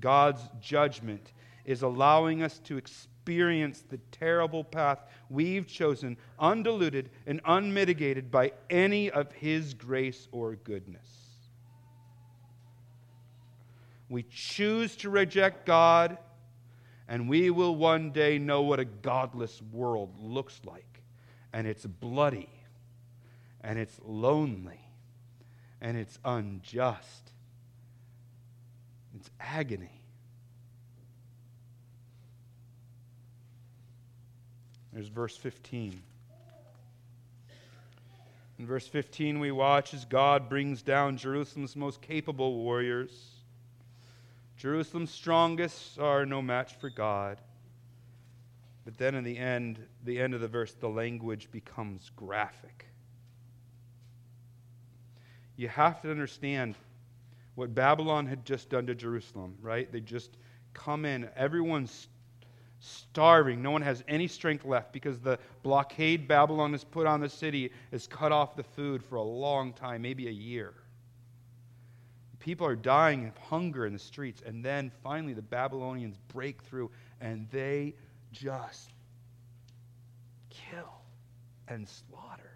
God's 0.00 0.48
judgment 0.62 1.34
is 1.66 1.82
allowing 1.82 2.42
us 2.42 2.58
to 2.60 2.78
experience 2.78 3.82
the 3.82 4.00
terrible 4.12 4.64
path 4.64 5.00
we've 5.28 5.66
chosen, 5.66 6.16
undiluted 6.38 7.10
and 7.26 7.42
unmitigated 7.44 8.30
by 8.30 8.52
any 8.70 9.10
of 9.10 9.30
His 9.32 9.74
grace 9.74 10.26
or 10.32 10.54
goodness. 10.54 11.25
We 14.08 14.24
choose 14.24 14.96
to 14.96 15.10
reject 15.10 15.66
God, 15.66 16.18
and 17.08 17.28
we 17.28 17.50
will 17.50 17.74
one 17.74 18.12
day 18.12 18.38
know 18.38 18.62
what 18.62 18.78
a 18.78 18.84
godless 18.84 19.60
world 19.72 20.14
looks 20.20 20.60
like. 20.64 21.02
And 21.52 21.66
it's 21.66 21.86
bloody, 21.86 22.48
and 23.62 23.78
it's 23.78 23.98
lonely, 24.04 24.80
and 25.80 25.96
it's 25.96 26.18
unjust. 26.24 27.32
It's 29.16 29.30
agony. 29.40 30.02
There's 34.92 35.08
verse 35.08 35.36
15. 35.36 36.00
In 38.58 38.66
verse 38.66 38.86
15, 38.86 39.40
we 39.40 39.50
watch 39.50 39.92
as 39.92 40.04
God 40.06 40.48
brings 40.48 40.80
down 40.80 41.18
Jerusalem's 41.18 41.76
most 41.76 42.00
capable 42.00 42.54
warriors 42.54 43.35
Jerusalem's 44.56 45.10
strongest 45.10 45.98
are 45.98 46.24
no 46.24 46.40
match 46.40 46.74
for 46.76 46.88
God. 46.90 47.40
But 48.84 48.96
then 48.96 49.14
in 49.14 49.24
the 49.24 49.36
end, 49.36 49.84
the 50.04 50.20
end 50.20 50.32
of 50.32 50.40
the 50.40 50.48
verse, 50.48 50.72
the 50.72 50.88
language 50.88 51.50
becomes 51.50 52.10
graphic. 52.16 52.86
You 55.56 55.68
have 55.68 56.00
to 56.02 56.10
understand 56.10 56.76
what 57.54 57.74
Babylon 57.74 58.26
had 58.26 58.44
just 58.44 58.70
done 58.70 58.86
to 58.86 58.94
Jerusalem, 58.94 59.56
right? 59.60 59.90
They 59.90 60.00
just 60.00 60.36
come 60.72 61.04
in, 61.04 61.28
everyone's 61.34 62.08
starving. 62.78 63.62
No 63.62 63.70
one 63.70 63.82
has 63.82 64.04
any 64.06 64.28
strength 64.28 64.64
left 64.64 64.92
because 64.92 65.18
the 65.18 65.38
blockade 65.62 66.28
Babylon 66.28 66.72
has 66.72 66.84
put 66.84 67.06
on 67.06 67.20
the 67.20 67.28
city 67.28 67.72
has 67.90 68.06
cut 68.06 68.32
off 68.32 68.56
the 68.56 68.62
food 68.62 69.02
for 69.02 69.16
a 69.16 69.22
long 69.22 69.72
time, 69.72 70.02
maybe 70.02 70.28
a 70.28 70.32
year. 70.32 70.74
People 72.46 72.68
are 72.68 72.76
dying 72.76 73.26
of 73.26 73.36
hunger 73.36 73.86
in 73.86 73.92
the 73.92 73.98
streets. 73.98 74.40
And 74.46 74.64
then 74.64 74.92
finally, 75.02 75.32
the 75.32 75.42
Babylonians 75.42 76.16
break 76.28 76.62
through 76.62 76.92
and 77.20 77.48
they 77.50 77.94
just 78.30 78.92
kill 80.48 81.02
and 81.66 81.88
slaughter. 81.88 82.52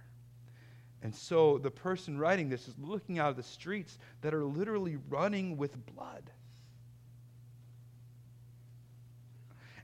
And 1.02 1.12
so 1.12 1.58
the 1.58 1.72
person 1.72 2.18
writing 2.18 2.48
this 2.48 2.68
is 2.68 2.74
looking 2.78 3.18
out 3.18 3.30
of 3.30 3.36
the 3.36 3.42
streets 3.42 3.98
that 4.20 4.32
are 4.32 4.44
literally 4.44 4.96
running 5.08 5.56
with 5.56 5.74
blood. 5.92 6.30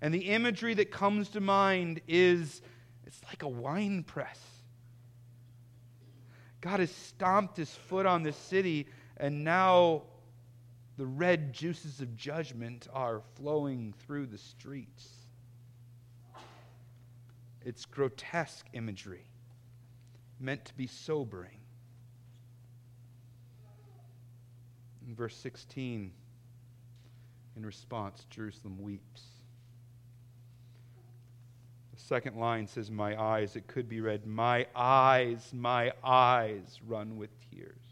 And 0.00 0.14
the 0.14 0.28
imagery 0.28 0.74
that 0.74 0.92
comes 0.92 1.30
to 1.30 1.40
mind 1.40 2.00
is 2.06 2.62
it's 3.08 3.20
like 3.24 3.42
a 3.42 3.48
wine 3.48 4.04
press. 4.04 4.38
God 6.60 6.78
has 6.78 6.92
stomped 6.92 7.56
his 7.56 7.74
foot 7.74 8.06
on 8.06 8.22
this 8.22 8.36
city 8.36 8.86
and 9.16 9.44
now 9.44 10.02
the 10.96 11.06
red 11.06 11.52
juices 11.52 12.00
of 12.00 12.16
judgment 12.16 12.88
are 12.92 13.22
flowing 13.34 13.94
through 14.06 14.26
the 14.26 14.38
streets. 14.38 15.10
It's 17.64 17.84
grotesque 17.84 18.66
imagery, 18.72 19.26
meant 20.40 20.64
to 20.66 20.74
be 20.74 20.86
sobering. 20.86 21.58
In 25.06 25.14
verse 25.14 25.36
16, 25.36 26.12
in 27.56 27.66
response, 27.66 28.26
Jerusalem 28.30 28.80
weeps. 28.80 29.22
The 31.94 32.00
second 32.02 32.36
line 32.36 32.66
says, 32.66 32.90
My 32.90 33.20
eyes. 33.20 33.56
It 33.56 33.66
could 33.66 33.88
be 33.88 34.00
read, 34.00 34.26
My 34.26 34.66
eyes, 34.74 35.52
my 35.52 35.92
eyes 36.04 36.78
run 36.86 37.16
with 37.16 37.30
tears. 37.50 37.85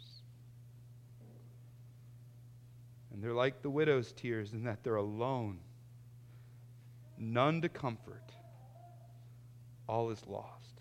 And 3.15 3.23
they're 3.23 3.33
like 3.33 3.63
the 3.63 3.71
widow's 3.71 4.11
tears 4.11 4.53
in 4.55 4.65
that 4.65 4.83
they're 4.83 4.97
alone, 4.97 5.61
none 7.17 7.63
to 7.63 7.69
comfort. 7.69 8.33
All 9.89 10.11
is 10.11 10.21
lost. 10.27 10.81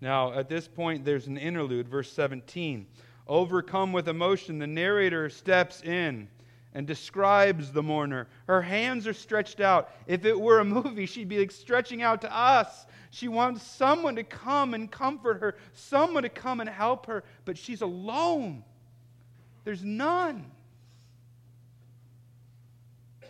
Now, 0.00 0.32
at 0.32 0.48
this 0.48 0.66
point, 0.66 1.04
there's 1.04 1.26
an 1.26 1.36
interlude, 1.36 1.88
verse 1.88 2.10
17. 2.10 2.86
Overcome 3.28 3.92
with 3.92 4.08
emotion, 4.08 4.58
the 4.58 4.66
narrator 4.66 5.28
steps 5.28 5.82
in 5.82 6.28
and 6.72 6.86
describes 6.86 7.70
the 7.70 7.82
mourner. 7.82 8.28
Her 8.46 8.62
hands 8.62 9.06
are 9.06 9.12
stretched 9.12 9.60
out. 9.60 9.90
If 10.06 10.24
it 10.24 10.40
were 10.40 10.60
a 10.60 10.64
movie, 10.64 11.04
she'd 11.04 11.28
be 11.28 11.38
like 11.38 11.50
stretching 11.50 12.00
out 12.00 12.22
to 12.22 12.34
us. 12.34 12.86
She 13.10 13.28
wants 13.28 13.62
someone 13.62 14.16
to 14.16 14.24
come 14.24 14.72
and 14.72 14.90
comfort 14.90 15.40
her, 15.40 15.56
someone 15.74 16.22
to 16.22 16.30
come 16.30 16.60
and 16.60 16.68
help 16.68 17.04
her, 17.06 17.24
but 17.44 17.58
she's 17.58 17.82
alone. 17.82 18.64
There's 19.64 19.84
none. 19.84 20.50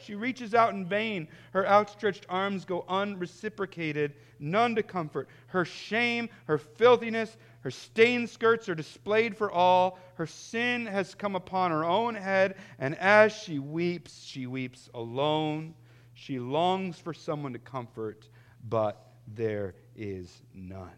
She 0.04 0.14
reaches 0.14 0.54
out 0.54 0.74
in 0.74 0.84
vain. 0.84 1.28
Her 1.52 1.66
outstretched 1.66 2.26
arms 2.28 2.64
go 2.64 2.84
unreciprocated, 2.88 4.14
none 4.38 4.74
to 4.74 4.82
comfort. 4.82 5.28
Her 5.46 5.64
shame, 5.64 6.28
her 6.46 6.58
filthiness, 6.58 7.36
her 7.60 7.70
stained 7.70 8.28
skirts 8.28 8.68
are 8.68 8.74
displayed 8.74 9.34
for 9.34 9.50
all. 9.50 9.98
Her 10.16 10.26
sin 10.26 10.84
has 10.86 11.14
come 11.14 11.34
upon 11.34 11.70
her 11.70 11.84
own 11.84 12.14
head, 12.14 12.56
and 12.78 12.94
as 12.98 13.32
she 13.32 13.58
weeps, 13.58 14.22
she 14.22 14.46
weeps 14.46 14.90
alone. 14.92 15.74
She 16.12 16.38
longs 16.38 16.98
for 16.98 17.14
someone 17.14 17.54
to 17.54 17.58
comfort, 17.58 18.28
but 18.68 19.12
there 19.26 19.74
is 19.96 20.42
none. 20.52 20.90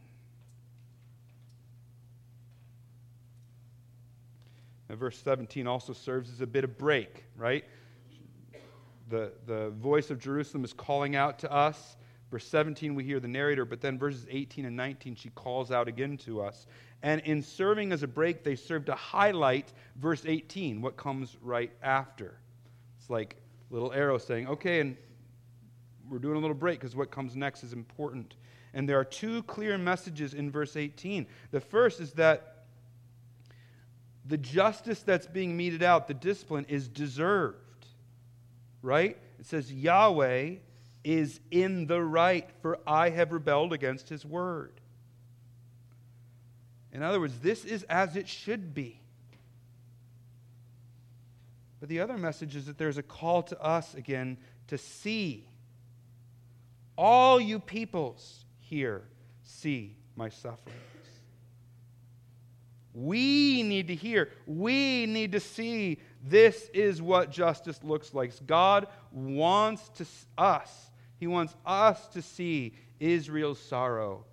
Now, 4.88 4.96
verse 4.96 5.20
17 5.22 5.66
also 5.66 5.92
serves 5.92 6.30
as 6.30 6.40
a 6.40 6.46
bit 6.46 6.64
of 6.64 6.78
break, 6.78 7.24
right? 7.36 7.64
The, 9.08 9.32
the 9.46 9.70
voice 9.70 10.10
of 10.10 10.18
Jerusalem 10.18 10.64
is 10.64 10.72
calling 10.72 11.16
out 11.16 11.38
to 11.40 11.52
us. 11.52 11.96
Verse 12.30 12.46
17, 12.48 12.94
we 12.94 13.04
hear 13.04 13.20
the 13.20 13.28
narrator, 13.28 13.64
but 13.64 13.80
then 13.80 13.98
verses 13.98 14.26
18 14.28 14.64
and 14.64 14.76
19, 14.76 15.14
she 15.14 15.30
calls 15.30 15.70
out 15.70 15.86
again 15.86 16.16
to 16.18 16.42
us. 16.42 16.66
And 17.02 17.20
in 17.22 17.42
serving 17.42 17.92
as 17.92 18.02
a 18.02 18.08
break, 18.08 18.42
they 18.42 18.56
serve 18.56 18.84
to 18.86 18.94
highlight 18.94 19.72
verse 19.96 20.24
18, 20.26 20.82
what 20.82 20.96
comes 20.96 21.36
right 21.40 21.70
after. 21.82 22.38
It's 22.98 23.10
like 23.10 23.36
little 23.70 23.92
arrow 23.92 24.18
saying, 24.18 24.48
okay, 24.48 24.80
and 24.80 24.96
we're 26.08 26.18
doing 26.18 26.36
a 26.36 26.40
little 26.40 26.54
break 26.54 26.80
because 26.80 26.96
what 26.96 27.10
comes 27.10 27.36
next 27.36 27.62
is 27.62 27.72
important. 27.72 28.34
And 28.74 28.88
there 28.88 28.98
are 28.98 29.04
two 29.04 29.42
clear 29.44 29.78
messages 29.78 30.34
in 30.34 30.50
verse 30.50 30.76
18. 30.76 31.26
The 31.50 31.60
first 31.60 32.00
is 32.00 32.12
that 32.12 32.55
the 34.28 34.36
justice 34.36 35.00
that's 35.00 35.26
being 35.26 35.56
meted 35.56 35.82
out, 35.82 36.08
the 36.08 36.14
discipline, 36.14 36.66
is 36.68 36.88
deserved. 36.88 37.56
Right? 38.82 39.16
It 39.38 39.46
says, 39.46 39.72
Yahweh 39.72 40.56
is 41.04 41.40
in 41.50 41.86
the 41.86 42.02
right, 42.02 42.48
for 42.62 42.78
I 42.86 43.10
have 43.10 43.32
rebelled 43.32 43.72
against 43.72 44.08
his 44.08 44.24
word. 44.24 44.72
In 46.92 47.02
other 47.02 47.20
words, 47.20 47.38
this 47.40 47.64
is 47.64 47.82
as 47.84 48.16
it 48.16 48.28
should 48.28 48.74
be. 48.74 49.00
But 51.78 51.88
the 51.88 52.00
other 52.00 52.16
message 52.16 52.56
is 52.56 52.66
that 52.66 52.78
there's 52.78 52.98
a 52.98 53.02
call 53.02 53.42
to 53.44 53.60
us 53.60 53.94
again 53.94 54.38
to 54.68 54.78
see. 54.78 55.46
All 56.96 57.38
you 57.38 57.60
peoples 57.60 58.44
hear 58.58 59.02
see 59.42 59.96
my 60.16 60.30
suffering. 60.30 60.74
We 62.96 63.62
need 63.62 63.88
to 63.88 63.94
hear. 63.94 64.30
We 64.46 65.04
need 65.04 65.32
to 65.32 65.40
see 65.40 65.98
this 66.24 66.70
is 66.72 67.02
what 67.02 67.30
justice 67.30 67.78
looks 67.84 68.14
like. 68.14 68.32
God 68.46 68.86
wants 69.12 69.86
to 69.96 70.06
us, 70.38 70.90
He 71.18 71.26
wants 71.26 71.54
us 71.66 72.08
to 72.08 72.22
see 72.22 72.72
Israel's 72.98 73.60
sorrow, 73.60 74.24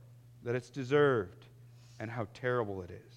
that 0.43 0.55
it's 0.55 0.69
deserved, 0.69 1.45
and 1.99 2.09
how 2.09 2.27
terrible 2.33 2.81
it 2.83 2.91
is. 2.91 3.15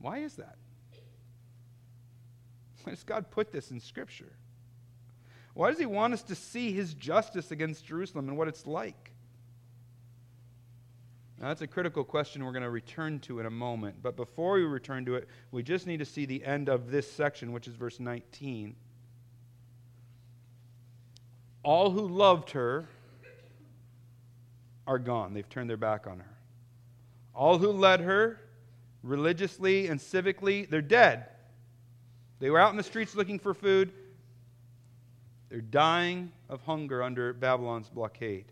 Why 0.00 0.18
is 0.18 0.34
that? 0.34 0.56
Why 2.82 2.90
does 2.90 3.04
God 3.04 3.30
put 3.30 3.52
this 3.52 3.70
in 3.70 3.78
Scripture? 3.78 4.32
Why 5.54 5.70
does 5.70 5.78
He 5.78 5.86
want 5.86 6.12
us 6.12 6.22
to 6.24 6.34
see 6.34 6.72
His 6.72 6.92
justice 6.94 7.52
against 7.52 7.86
Jerusalem 7.86 8.28
and 8.28 8.36
what 8.36 8.48
it's 8.48 8.66
like? 8.66 9.07
Now, 11.40 11.48
that's 11.48 11.62
a 11.62 11.66
critical 11.66 12.02
question 12.02 12.44
we're 12.44 12.52
going 12.52 12.64
to 12.64 12.70
return 12.70 13.20
to 13.20 13.38
in 13.38 13.46
a 13.46 13.50
moment. 13.50 13.96
But 14.02 14.16
before 14.16 14.54
we 14.54 14.62
return 14.62 15.04
to 15.04 15.14
it, 15.14 15.28
we 15.52 15.62
just 15.62 15.86
need 15.86 15.98
to 15.98 16.04
see 16.04 16.26
the 16.26 16.44
end 16.44 16.68
of 16.68 16.90
this 16.90 17.10
section, 17.10 17.52
which 17.52 17.68
is 17.68 17.74
verse 17.74 18.00
19. 18.00 18.74
All 21.62 21.90
who 21.90 22.08
loved 22.08 22.50
her 22.50 22.88
are 24.86 24.98
gone. 24.98 25.32
They've 25.32 25.48
turned 25.48 25.70
their 25.70 25.76
back 25.76 26.06
on 26.08 26.18
her. 26.18 26.36
All 27.34 27.58
who 27.58 27.70
led 27.70 28.00
her 28.00 28.40
religiously 29.04 29.86
and 29.86 30.00
civically, 30.00 30.68
they're 30.68 30.82
dead. 30.82 31.26
They 32.40 32.50
were 32.50 32.58
out 32.58 32.70
in 32.70 32.76
the 32.76 32.82
streets 32.82 33.14
looking 33.14 33.38
for 33.38 33.54
food. 33.54 33.92
They're 35.50 35.60
dying 35.60 36.32
of 36.48 36.62
hunger 36.62 37.02
under 37.02 37.32
Babylon's 37.32 37.88
blockade. 37.88 38.46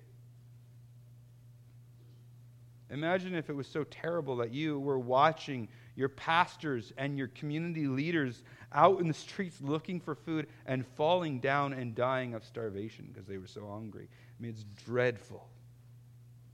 Imagine 2.90 3.34
if 3.34 3.50
it 3.50 3.56
was 3.56 3.66
so 3.66 3.84
terrible 3.84 4.36
that 4.36 4.52
you 4.52 4.78
were 4.78 4.98
watching 4.98 5.68
your 5.96 6.08
pastors 6.08 6.92
and 6.96 7.18
your 7.18 7.28
community 7.28 7.88
leaders 7.88 8.42
out 8.72 9.00
in 9.00 9.08
the 9.08 9.14
streets 9.14 9.60
looking 9.60 9.98
for 9.98 10.14
food 10.14 10.46
and 10.66 10.86
falling 10.96 11.40
down 11.40 11.72
and 11.72 11.94
dying 11.94 12.34
of 12.34 12.44
starvation 12.44 13.08
because 13.12 13.26
they 13.26 13.38
were 13.38 13.46
so 13.46 13.66
hungry. 13.66 14.08
I 14.08 14.42
mean, 14.42 14.52
it's 14.52 14.64
dreadful. 14.84 15.48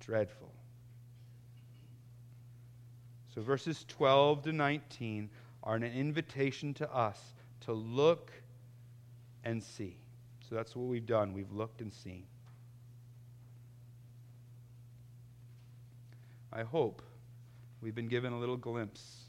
Dreadful. 0.01 0.53
So, 3.35 3.43
verses 3.43 3.85
12 3.89 4.43
to 4.43 4.53
19 4.53 5.31
are 5.63 5.77
an 5.77 5.85
invitation 5.85 6.75
to 6.75 6.95
us 6.95 7.19
to 7.61 7.73
look 7.73 8.31
and 9.45 9.63
see. 9.63 9.97
So, 10.49 10.55
that's 10.55 10.77
what 10.77 10.87
we've 10.87 11.07
done. 11.07 11.33
We've 11.33 11.53
looked 11.53 11.81
and 11.81 11.93
seen. 11.93 12.27
I 16.53 16.63
hope 16.63 17.03
we've 17.81 17.95
been 17.95 18.09
given 18.09 18.33
a 18.33 18.39
little 18.39 18.57
glimpse 18.57 19.23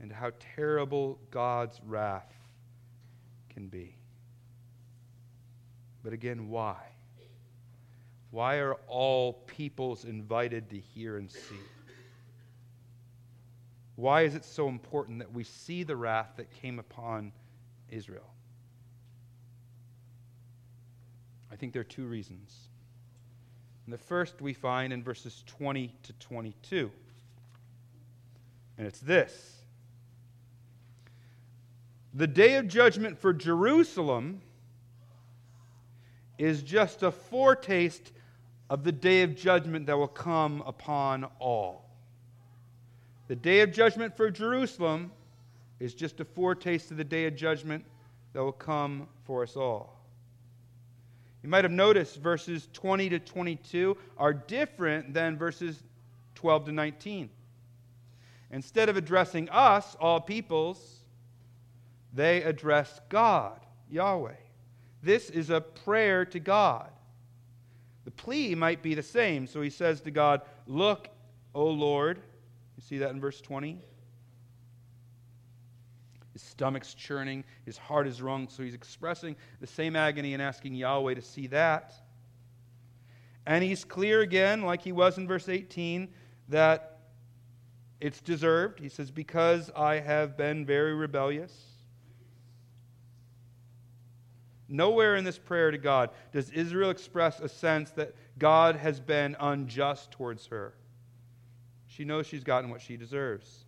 into 0.00 0.14
how 0.14 0.30
terrible 0.54 1.18
God's 1.30 1.80
wrath 1.84 2.32
can 3.52 3.66
be. 3.66 3.96
But 6.02 6.12
again, 6.12 6.48
why? 6.48 6.76
Why 8.30 8.56
are 8.56 8.74
all 8.86 9.32
peoples 9.46 10.04
invited 10.04 10.70
to 10.70 10.78
hear 10.78 11.18
and 11.18 11.30
see? 11.30 11.58
Why 13.96 14.22
is 14.22 14.34
it 14.34 14.44
so 14.44 14.68
important 14.68 15.18
that 15.18 15.32
we 15.32 15.44
see 15.44 15.82
the 15.82 15.96
wrath 15.96 16.30
that 16.36 16.50
came 16.62 16.78
upon 16.78 17.32
Israel? 17.90 18.32
I 21.52 21.56
think 21.56 21.72
there 21.72 21.80
are 21.80 21.84
two 21.84 22.06
reasons. 22.06 22.69
And 23.90 23.98
the 23.98 24.04
first 24.04 24.40
we 24.40 24.54
find 24.54 24.92
in 24.92 25.02
verses 25.02 25.42
20 25.48 25.92
to 26.04 26.12
22. 26.12 26.92
And 28.78 28.86
it's 28.86 29.00
this 29.00 29.56
The 32.14 32.28
day 32.28 32.54
of 32.54 32.68
judgment 32.68 33.18
for 33.18 33.32
Jerusalem 33.32 34.42
is 36.38 36.62
just 36.62 37.02
a 37.02 37.10
foretaste 37.10 38.12
of 38.68 38.84
the 38.84 38.92
day 38.92 39.24
of 39.24 39.34
judgment 39.34 39.86
that 39.86 39.98
will 39.98 40.06
come 40.06 40.62
upon 40.64 41.24
all. 41.40 41.90
The 43.26 43.34
day 43.34 43.58
of 43.62 43.72
judgment 43.72 44.16
for 44.16 44.30
Jerusalem 44.30 45.10
is 45.80 45.94
just 45.94 46.20
a 46.20 46.24
foretaste 46.24 46.92
of 46.92 46.96
the 46.96 47.02
day 47.02 47.26
of 47.26 47.34
judgment 47.34 47.84
that 48.34 48.44
will 48.44 48.52
come 48.52 49.08
for 49.24 49.42
us 49.42 49.56
all. 49.56 49.99
You 51.42 51.48
might 51.48 51.64
have 51.64 51.72
noticed 51.72 52.18
verses 52.20 52.68
20 52.72 53.08
to 53.10 53.18
22 53.18 53.96
are 54.18 54.32
different 54.32 55.14
than 55.14 55.38
verses 55.38 55.82
12 56.34 56.66
to 56.66 56.72
19. 56.72 57.30
Instead 58.50 58.88
of 58.88 58.96
addressing 58.96 59.48
us, 59.48 59.96
all 60.00 60.20
peoples, 60.20 61.04
they 62.12 62.42
address 62.42 63.00
God, 63.08 63.60
Yahweh. 63.88 64.34
This 65.02 65.30
is 65.30 65.50
a 65.50 65.60
prayer 65.60 66.24
to 66.26 66.40
God. 66.40 66.90
The 68.04 68.10
plea 68.10 68.54
might 68.54 68.82
be 68.82 68.94
the 68.94 69.02
same. 69.02 69.46
So 69.46 69.60
he 69.62 69.70
says 69.70 70.00
to 70.02 70.10
God, 70.10 70.42
Look, 70.66 71.08
O 71.54 71.66
Lord. 71.66 72.18
You 72.76 72.82
see 72.82 72.98
that 72.98 73.10
in 73.10 73.20
verse 73.20 73.40
20? 73.40 73.78
His 76.32 76.42
stomach's 76.42 76.94
churning, 76.94 77.44
his 77.64 77.76
heart 77.76 78.06
is 78.06 78.22
wrung, 78.22 78.48
so 78.48 78.62
he's 78.62 78.74
expressing 78.74 79.36
the 79.60 79.66
same 79.66 79.96
agony 79.96 80.32
and 80.34 80.42
asking 80.42 80.74
Yahweh 80.74 81.14
to 81.14 81.22
see 81.22 81.48
that. 81.48 81.92
And 83.46 83.64
he's 83.64 83.84
clear 83.84 84.20
again, 84.20 84.62
like 84.62 84.82
he 84.82 84.92
was 84.92 85.18
in 85.18 85.26
verse 85.26 85.48
18, 85.48 86.08
that 86.48 86.98
it's 88.00 88.20
deserved. 88.20 88.78
He 88.78 88.88
says, 88.88 89.10
Because 89.10 89.70
I 89.74 89.96
have 89.96 90.36
been 90.36 90.64
very 90.64 90.94
rebellious. 90.94 91.52
Nowhere 94.68 95.16
in 95.16 95.24
this 95.24 95.38
prayer 95.38 95.72
to 95.72 95.78
God 95.78 96.10
does 96.32 96.50
Israel 96.50 96.90
express 96.90 97.40
a 97.40 97.48
sense 97.48 97.90
that 97.92 98.14
God 98.38 98.76
has 98.76 99.00
been 99.00 99.36
unjust 99.40 100.12
towards 100.12 100.46
her. 100.46 100.74
She 101.88 102.04
knows 102.04 102.28
she's 102.28 102.44
gotten 102.44 102.70
what 102.70 102.80
she 102.80 102.96
deserves. 102.96 103.64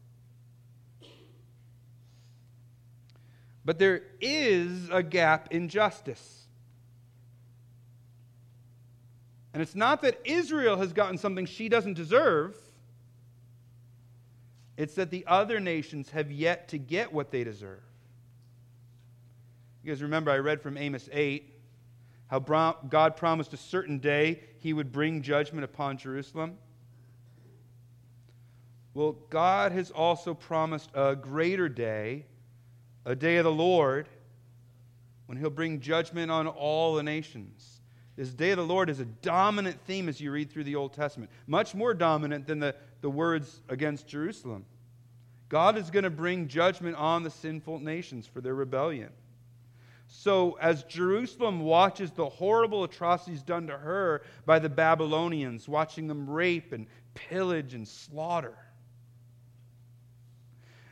But 3.65 3.79
there 3.79 4.03
is 4.21 4.89
a 4.91 5.03
gap 5.03 5.53
in 5.53 5.69
justice. 5.69 6.47
And 9.53 9.63
it's 9.63 9.75
not 9.75 10.03
that 10.03 10.21
Israel 10.25 10.77
has 10.79 10.93
gotten 10.93 11.19
something 11.19 11.47
she 11.47 11.69
doesn't 11.69 11.95
deserve, 11.95 12.57
it's 14.77 14.95
that 14.95 15.11
the 15.11 15.25
other 15.27 15.61
nations 15.61 16.11
have 16.11 16.33
yet 16.33 16.69
to 16.69 16.79
get 16.79 17.13
what 17.13 17.31
they 17.31 17.45
deserve. 17.45 17.83
You 19.83 19.93
guys 19.93 20.03
remember 20.03 20.31
I 20.31 20.39
read 20.39 20.63
from 20.63 20.79
Amos 20.79 21.09
8 21.13 21.53
how 22.29 22.39
God 22.39 23.17
promised 23.17 23.53
a 23.53 23.59
certain 23.59 23.99
day 23.99 24.41
he 24.61 24.73
would 24.73 24.91
bring 24.91 25.21
judgment 25.21 25.65
upon 25.65 25.99
Jerusalem? 25.99 26.57
Well, 28.95 29.13
God 29.29 29.73
has 29.73 29.91
also 29.91 30.33
promised 30.33 30.89
a 30.95 31.15
greater 31.15 31.69
day, 31.69 32.25
a 33.05 33.15
day 33.15 33.37
of 33.37 33.45
the 33.45 33.53
Lord, 33.53 34.09
when 35.27 35.39
he'll 35.39 35.51
bring 35.51 35.81
judgment 35.81 36.31
on 36.31 36.47
all 36.47 36.95
the 36.95 37.03
nations. 37.03 37.81
This 38.17 38.31
day 38.31 38.51
of 38.51 38.59
the 38.59 38.67
Lord 38.67 38.91
is 38.91 39.01
a 39.01 39.07
dominant 39.07 39.81
theme 39.87 40.09
as 40.09 40.21
you 40.21 40.31
read 40.31 40.51
through 40.51 40.65
the 40.65 40.77
Old 40.77 40.93
Testament, 40.93 41.31
much 41.47 41.75
more 41.75 41.95
dominant 41.95 42.47
than 42.47 42.59
the, 42.59 42.75
the 43.01 43.09
words 43.09 43.63
against 43.69 44.07
Jerusalem. 44.07 44.67
God 45.49 45.77
is 45.79 45.91
going 45.91 46.05
to 46.05 46.11
bring 46.11 46.49
judgment 46.49 46.97
on 46.97 47.23
the 47.23 47.31
sinful 47.31 47.79
nations 47.79 48.27
for 48.27 48.41
their 48.41 48.55
rebellion. 48.55 49.11
So, 50.07 50.59
as 50.61 50.83
Jerusalem 50.85 51.61
watches 51.61 52.11
the 52.11 52.29
horrible 52.29 52.85
atrocities 52.85 53.43
done 53.43 53.67
to 53.69 53.79
her 53.79 54.23
by 54.45 54.59
the 54.59 54.69
Babylonians, 54.69 55.67
watching 55.67 56.07
them 56.07 56.29
rape 56.29 56.73
and 56.73 56.87
pillage 57.15 57.73
and 57.73 57.89
slaughter, 57.89 58.57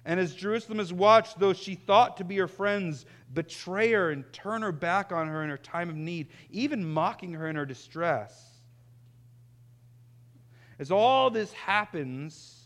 and 0.04 0.18
as 0.18 0.34
Jerusalem 0.34 0.78
has 0.78 0.92
watched 0.92 1.38
those 1.38 1.58
she 1.58 1.74
thought 1.74 2.16
to 2.16 2.24
be 2.24 2.36
her 2.36 2.48
friends 2.48 3.06
betray 3.32 3.92
her 3.92 4.10
and 4.10 4.30
turn 4.32 4.62
her 4.62 4.72
back 4.72 5.12
on 5.12 5.28
her 5.28 5.42
in 5.44 5.50
her 5.50 5.58
time 5.58 5.88
of 5.88 5.96
need, 5.96 6.28
even 6.50 6.84
mocking 6.84 7.32
her 7.32 7.48
in 7.48 7.56
her 7.56 7.66
distress, 7.66 8.50
as 10.80 10.90
all 10.90 11.28
this 11.28 11.52
happens, 11.52 12.60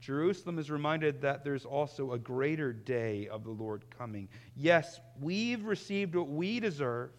Jerusalem 0.00 0.58
is 0.58 0.70
reminded 0.70 1.22
that 1.22 1.44
there's 1.44 1.64
also 1.64 2.12
a 2.12 2.18
greater 2.18 2.74
day 2.74 3.26
of 3.28 3.42
the 3.42 3.50
Lord 3.50 3.84
coming. 3.96 4.28
Yes, 4.54 5.00
we've 5.18 5.64
received 5.64 6.14
what 6.14 6.28
we 6.28 6.60
deserve. 6.60 7.10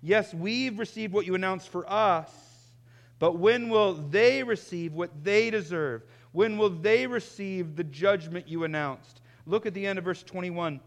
Yes, 0.00 0.32
we've 0.32 0.78
received 0.78 1.12
what 1.12 1.26
you 1.26 1.34
announced 1.34 1.68
for 1.68 1.90
us. 1.90 2.30
But 3.18 3.38
when 3.38 3.68
will 3.68 3.94
they 3.94 4.42
receive 4.44 4.92
what 4.92 5.24
they 5.24 5.50
deserve? 5.50 6.04
When 6.32 6.58
will 6.58 6.70
they 6.70 7.06
receive 7.06 7.76
the 7.76 7.84
judgment 7.84 8.48
you 8.48 8.64
announced? 8.64 9.20
Look 9.46 9.66
at 9.66 9.74
the 9.74 9.86
end 9.86 9.98
of 9.98 10.04
verse 10.04 10.22
21. 10.22 10.80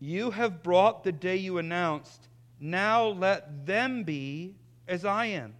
You 0.00 0.30
have 0.32 0.62
brought 0.62 1.04
the 1.04 1.12
day 1.12 1.36
you 1.36 1.58
announced. 1.58 2.28
Now 2.58 3.06
let 3.06 3.66
them 3.66 4.02
be 4.02 4.56
as 4.88 5.04
I 5.04 5.26
am. 5.26 5.54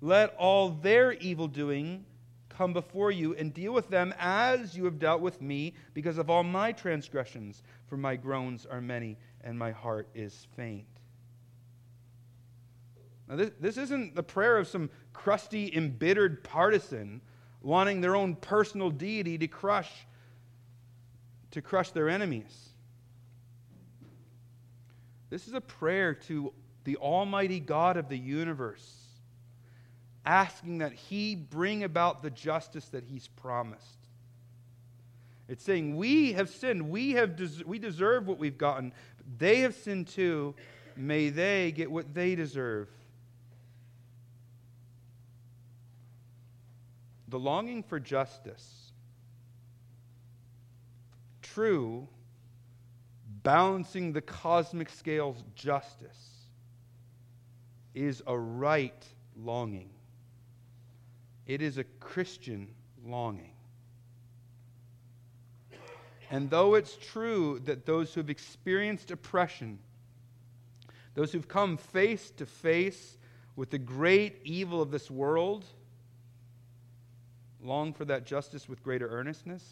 Let 0.00 0.34
all 0.36 0.70
their 0.70 1.12
evil 1.12 1.48
doing 1.48 2.04
come 2.48 2.72
before 2.72 3.10
you 3.10 3.34
and 3.34 3.52
deal 3.52 3.72
with 3.72 3.88
them 3.88 4.14
as 4.18 4.76
you 4.76 4.84
have 4.84 4.98
dealt 4.98 5.20
with 5.20 5.40
me 5.40 5.74
because 5.94 6.18
of 6.18 6.30
all 6.30 6.42
my 6.42 6.72
transgressions, 6.72 7.62
for 7.86 7.96
my 7.96 8.16
groans 8.16 8.66
are 8.66 8.80
many 8.80 9.16
and 9.42 9.58
my 9.58 9.70
heart 9.70 10.08
is 10.14 10.46
faint. 10.56 10.86
Now, 13.28 13.36
this, 13.36 13.50
this 13.60 13.76
isn't 13.76 14.14
the 14.14 14.22
prayer 14.22 14.58
of 14.58 14.68
some 14.68 14.90
crusty, 15.12 15.74
embittered 15.74 16.44
partisan 16.44 17.20
wanting 17.62 18.00
their 18.00 18.16
own 18.16 18.34
personal 18.34 18.90
deity 18.90 19.38
to 19.38 19.46
crush, 19.46 19.90
to 21.52 21.62
crush 21.62 21.90
their 21.90 22.08
enemies. 22.08 22.70
This 25.30 25.48
is 25.48 25.54
a 25.54 25.60
prayer 25.60 26.14
to 26.14 26.52
the 26.84 26.96
Almighty 26.96 27.60
God 27.60 27.96
of 27.96 28.08
the 28.08 28.18
universe, 28.18 28.86
asking 30.26 30.78
that 30.78 30.92
He 30.92 31.34
bring 31.34 31.84
about 31.84 32.22
the 32.22 32.30
justice 32.30 32.86
that 32.86 33.04
He's 33.04 33.28
promised. 33.28 33.98
It's 35.48 35.64
saying, 35.64 35.96
We 35.96 36.32
have 36.32 36.50
sinned. 36.50 36.90
We, 36.90 37.12
have 37.12 37.36
des- 37.36 37.64
we 37.64 37.78
deserve 37.78 38.26
what 38.26 38.38
we've 38.38 38.58
gotten. 38.58 38.92
They 39.38 39.60
have 39.60 39.74
sinned 39.74 40.08
too. 40.08 40.54
May 40.96 41.30
they 41.30 41.72
get 41.72 41.90
what 41.90 42.12
they 42.12 42.34
deserve. 42.34 42.88
The 47.32 47.38
longing 47.38 47.82
for 47.82 47.98
justice, 47.98 48.92
true, 51.40 52.06
balancing 53.42 54.12
the 54.12 54.20
cosmic 54.20 54.90
scales 54.90 55.42
justice, 55.54 56.48
is 57.94 58.22
a 58.26 58.38
right 58.38 59.06
longing. 59.34 59.88
It 61.46 61.62
is 61.62 61.78
a 61.78 61.84
Christian 61.84 62.68
longing. 63.02 63.54
And 66.30 66.50
though 66.50 66.74
it's 66.74 66.98
true 66.98 67.62
that 67.64 67.86
those 67.86 68.12
who've 68.12 68.28
experienced 68.28 69.10
oppression, 69.10 69.78
those 71.14 71.32
who've 71.32 71.48
come 71.48 71.78
face 71.78 72.30
to 72.32 72.44
face 72.44 73.16
with 73.56 73.70
the 73.70 73.78
great 73.78 74.40
evil 74.44 74.82
of 74.82 74.90
this 74.90 75.10
world, 75.10 75.64
long 77.62 77.92
for 77.92 78.04
that 78.06 78.24
justice 78.24 78.68
with 78.68 78.82
greater 78.82 79.08
earnestness? 79.08 79.64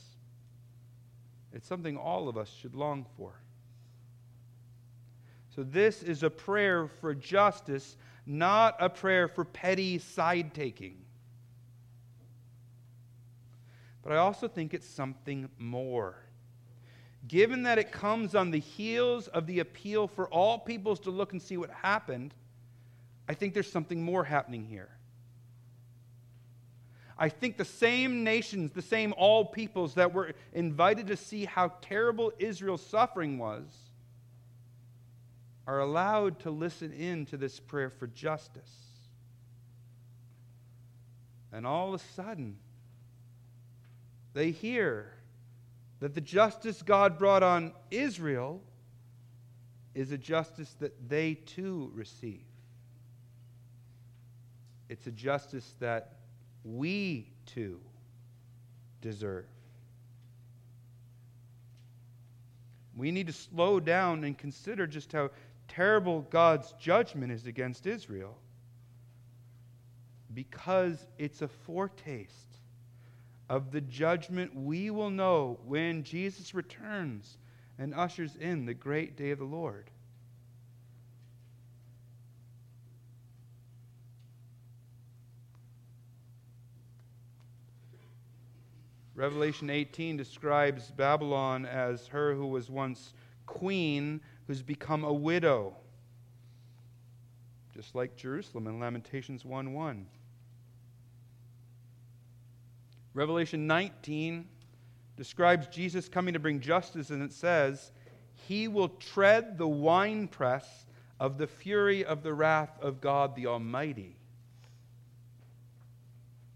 It's 1.52 1.66
something 1.66 1.96
all 1.96 2.28
of 2.28 2.36
us 2.36 2.50
should 2.60 2.74
long 2.74 3.06
for. 3.16 3.32
So, 5.54 5.64
this 5.64 6.02
is 6.02 6.22
a 6.22 6.30
prayer 6.30 6.86
for 6.86 7.14
justice, 7.14 7.96
not 8.24 8.76
a 8.78 8.88
prayer 8.88 9.26
for 9.26 9.44
petty 9.44 9.98
side 9.98 10.54
taking. 10.54 10.96
But 14.02 14.12
I 14.12 14.16
also 14.16 14.48
think 14.48 14.72
it's 14.72 14.88
something 14.88 15.48
more. 15.58 16.16
Given 17.28 17.64
that 17.64 17.78
it 17.78 17.92
comes 17.92 18.34
on 18.34 18.50
the 18.50 18.60
heels 18.60 19.28
of 19.28 19.46
the 19.46 19.58
appeal 19.58 20.08
for 20.08 20.28
all 20.28 20.58
peoples 20.58 21.00
to 21.00 21.10
look 21.10 21.32
and 21.32 21.42
see 21.42 21.56
what 21.56 21.70
happened, 21.70 22.32
I 23.28 23.34
think 23.34 23.52
there's 23.52 23.70
something 23.70 24.02
more 24.02 24.24
happening 24.24 24.64
here. 24.64 24.88
I 27.22 27.28
think 27.28 27.58
the 27.58 27.66
same 27.66 28.24
nations, 28.24 28.72
the 28.72 28.80
same 28.80 29.12
all 29.14 29.44
peoples 29.44 29.94
that 29.94 30.14
were 30.14 30.32
invited 30.54 31.08
to 31.08 31.18
see 31.18 31.44
how 31.44 31.74
terrible 31.82 32.32
Israel's 32.38 32.84
suffering 32.84 33.36
was, 33.36 33.66
are 35.66 35.80
allowed 35.80 36.40
to 36.40 36.50
listen 36.50 36.94
in 36.94 37.26
to 37.26 37.36
this 37.36 37.60
prayer 37.60 37.90
for 37.90 38.06
justice. 38.06 38.72
And 41.52 41.66
all 41.66 41.92
of 41.92 42.00
a 42.00 42.04
sudden, 42.14 42.56
they 44.32 44.50
hear 44.50 45.12
that 46.00 46.14
the 46.14 46.22
justice 46.22 46.80
God 46.80 47.18
brought 47.18 47.42
on 47.42 47.74
Israel 47.90 48.62
is 49.94 50.10
a 50.10 50.18
justice 50.18 50.74
that 50.80 51.10
they 51.10 51.34
too 51.34 51.92
receive. 51.94 52.46
It's 54.88 55.06
a 55.06 55.12
justice 55.12 55.74
that 55.80 56.19
we 56.64 57.30
too 57.46 57.80
deserve. 59.00 59.46
We 62.96 63.10
need 63.10 63.28
to 63.28 63.32
slow 63.32 63.80
down 63.80 64.24
and 64.24 64.36
consider 64.36 64.86
just 64.86 65.12
how 65.12 65.30
terrible 65.68 66.22
God's 66.30 66.72
judgment 66.78 67.32
is 67.32 67.46
against 67.46 67.86
Israel 67.86 68.36
because 70.34 71.06
it's 71.18 71.42
a 71.42 71.48
foretaste 71.48 72.58
of 73.48 73.72
the 73.72 73.80
judgment 73.80 74.54
we 74.54 74.90
will 74.90 75.10
know 75.10 75.58
when 75.66 76.04
Jesus 76.04 76.54
returns 76.54 77.38
and 77.78 77.94
ushers 77.94 78.36
in 78.36 78.64
the 78.64 78.74
great 78.74 79.16
day 79.16 79.30
of 79.30 79.38
the 79.38 79.44
Lord. 79.44 79.90
Revelation 89.20 89.68
18 89.68 90.16
describes 90.16 90.90
Babylon 90.92 91.66
as 91.66 92.06
her 92.06 92.34
who 92.34 92.46
was 92.46 92.70
once 92.70 93.12
queen, 93.44 94.18
who's 94.46 94.62
become 94.62 95.04
a 95.04 95.12
widow, 95.12 95.76
just 97.74 97.94
like 97.94 98.16
Jerusalem 98.16 98.66
in 98.66 98.80
Lamentations 98.80 99.44
1 99.44 99.74
1. 99.74 100.06
Revelation 103.12 103.66
19 103.66 104.48
describes 105.18 105.66
Jesus 105.66 106.08
coming 106.08 106.32
to 106.32 106.40
bring 106.40 106.58
justice, 106.58 107.10
and 107.10 107.22
it 107.22 107.34
says, 107.34 107.92
He 108.48 108.68
will 108.68 108.88
tread 108.88 109.58
the 109.58 109.68
winepress 109.68 110.86
of 111.20 111.36
the 111.36 111.46
fury 111.46 112.06
of 112.06 112.22
the 112.22 112.32
wrath 112.32 112.72
of 112.80 113.02
God 113.02 113.36
the 113.36 113.48
Almighty. 113.48 114.16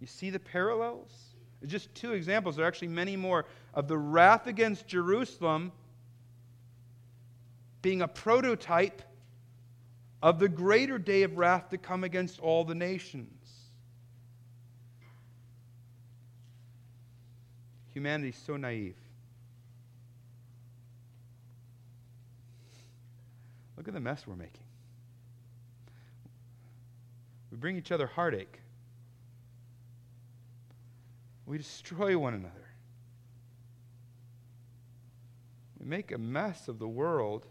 You 0.00 0.06
see 0.06 0.30
the 0.30 0.40
parallels? 0.40 1.33
It's 1.64 1.72
just 1.72 1.94
two 1.94 2.12
examples. 2.12 2.56
There 2.56 2.66
are 2.66 2.68
actually 2.68 2.88
many 2.88 3.16
more 3.16 3.46
of 3.72 3.88
the 3.88 3.96
wrath 3.96 4.46
against 4.46 4.86
Jerusalem 4.86 5.72
being 7.80 8.02
a 8.02 8.08
prototype 8.08 9.00
of 10.22 10.38
the 10.38 10.48
greater 10.50 10.98
day 10.98 11.22
of 11.22 11.38
wrath 11.38 11.70
to 11.70 11.78
come 11.78 12.04
against 12.04 12.38
all 12.38 12.64
the 12.64 12.74
nations. 12.74 13.50
Humanity 17.94 18.28
is 18.28 18.36
so 18.36 18.58
naive. 18.58 18.96
Look 23.78 23.88
at 23.88 23.94
the 23.94 24.00
mess 24.00 24.26
we're 24.26 24.36
making. 24.36 24.60
We 27.50 27.56
bring 27.56 27.78
each 27.78 27.90
other 27.90 28.06
heartache 28.06 28.60
we 31.46 31.58
destroy 31.58 32.16
one 32.16 32.34
another. 32.34 32.54
We 35.78 35.86
make 35.86 36.12
a 36.12 36.18
mess 36.18 36.68
of 36.68 36.78
the 36.78 36.88
world. 36.88 37.46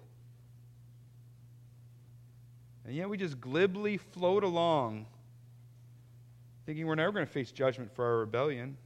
And 2.86 2.96
yet 2.96 3.10
we 3.10 3.18
just 3.18 3.40
glibly 3.40 3.98
float 3.98 4.44
along, 4.44 5.06
thinking 6.66 6.86
we're 6.86 6.96
never 6.96 7.12
going 7.12 7.26
to 7.26 7.32
face 7.32 7.52
judgment 7.52 7.94
for 7.96 8.06
our 8.06 8.18
rebellion. 8.18 8.78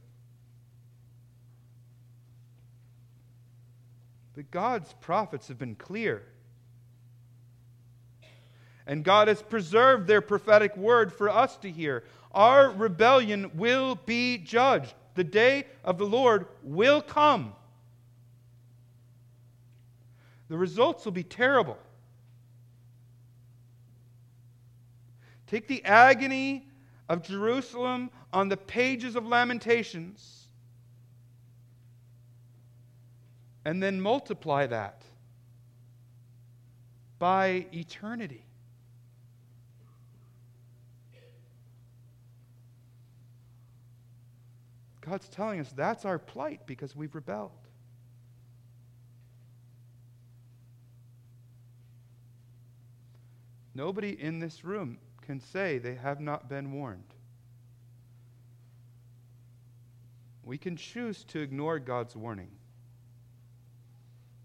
But 4.34 4.50
God's 4.50 4.92
prophets 5.00 5.48
have 5.48 5.58
been 5.58 5.74
clear. 5.74 6.22
And 8.86 9.02
God 9.02 9.28
has 9.28 9.42
preserved 9.42 10.06
their 10.06 10.20
prophetic 10.20 10.76
word 10.76 11.12
for 11.12 11.28
us 11.28 11.56
to 11.58 11.70
hear. 11.70 12.04
Our 12.32 12.70
rebellion 12.70 13.50
will 13.54 13.94
be 13.94 14.38
judged. 14.38 14.94
The 15.14 15.24
day 15.24 15.66
of 15.84 15.98
the 15.98 16.06
Lord 16.06 16.46
will 16.62 17.02
come. 17.02 17.54
The 20.48 20.56
results 20.56 21.04
will 21.04 21.12
be 21.12 21.24
terrible. 21.24 21.78
Take 25.46 25.66
the 25.66 25.84
agony 25.84 26.66
of 27.08 27.22
Jerusalem 27.22 28.10
on 28.32 28.48
the 28.48 28.56
pages 28.56 29.16
of 29.16 29.26
Lamentations 29.26 30.46
and 33.64 33.82
then 33.82 34.00
multiply 34.00 34.66
that 34.66 35.02
by 37.18 37.66
eternity. 37.72 38.44
God's 45.00 45.28
telling 45.28 45.60
us 45.60 45.72
that's 45.72 46.04
our 46.04 46.18
plight 46.18 46.66
because 46.66 46.94
we've 46.94 47.14
rebelled. 47.14 47.52
Nobody 53.74 54.20
in 54.20 54.40
this 54.40 54.64
room 54.64 54.98
can 55.22 55.38
say 55.38 55.78
they 55.78 55.94
have 55.94 56.20
not 56.20 56.48
been 56.48 56.72
warned. 56.72 57.14
We 60.42 60.58
can 60.58 60.76
choose 60.76 61.24
to 61.24 61.40
ignore 61.40 61.78
God's 61.78 62.16
warning, 62.16 62.50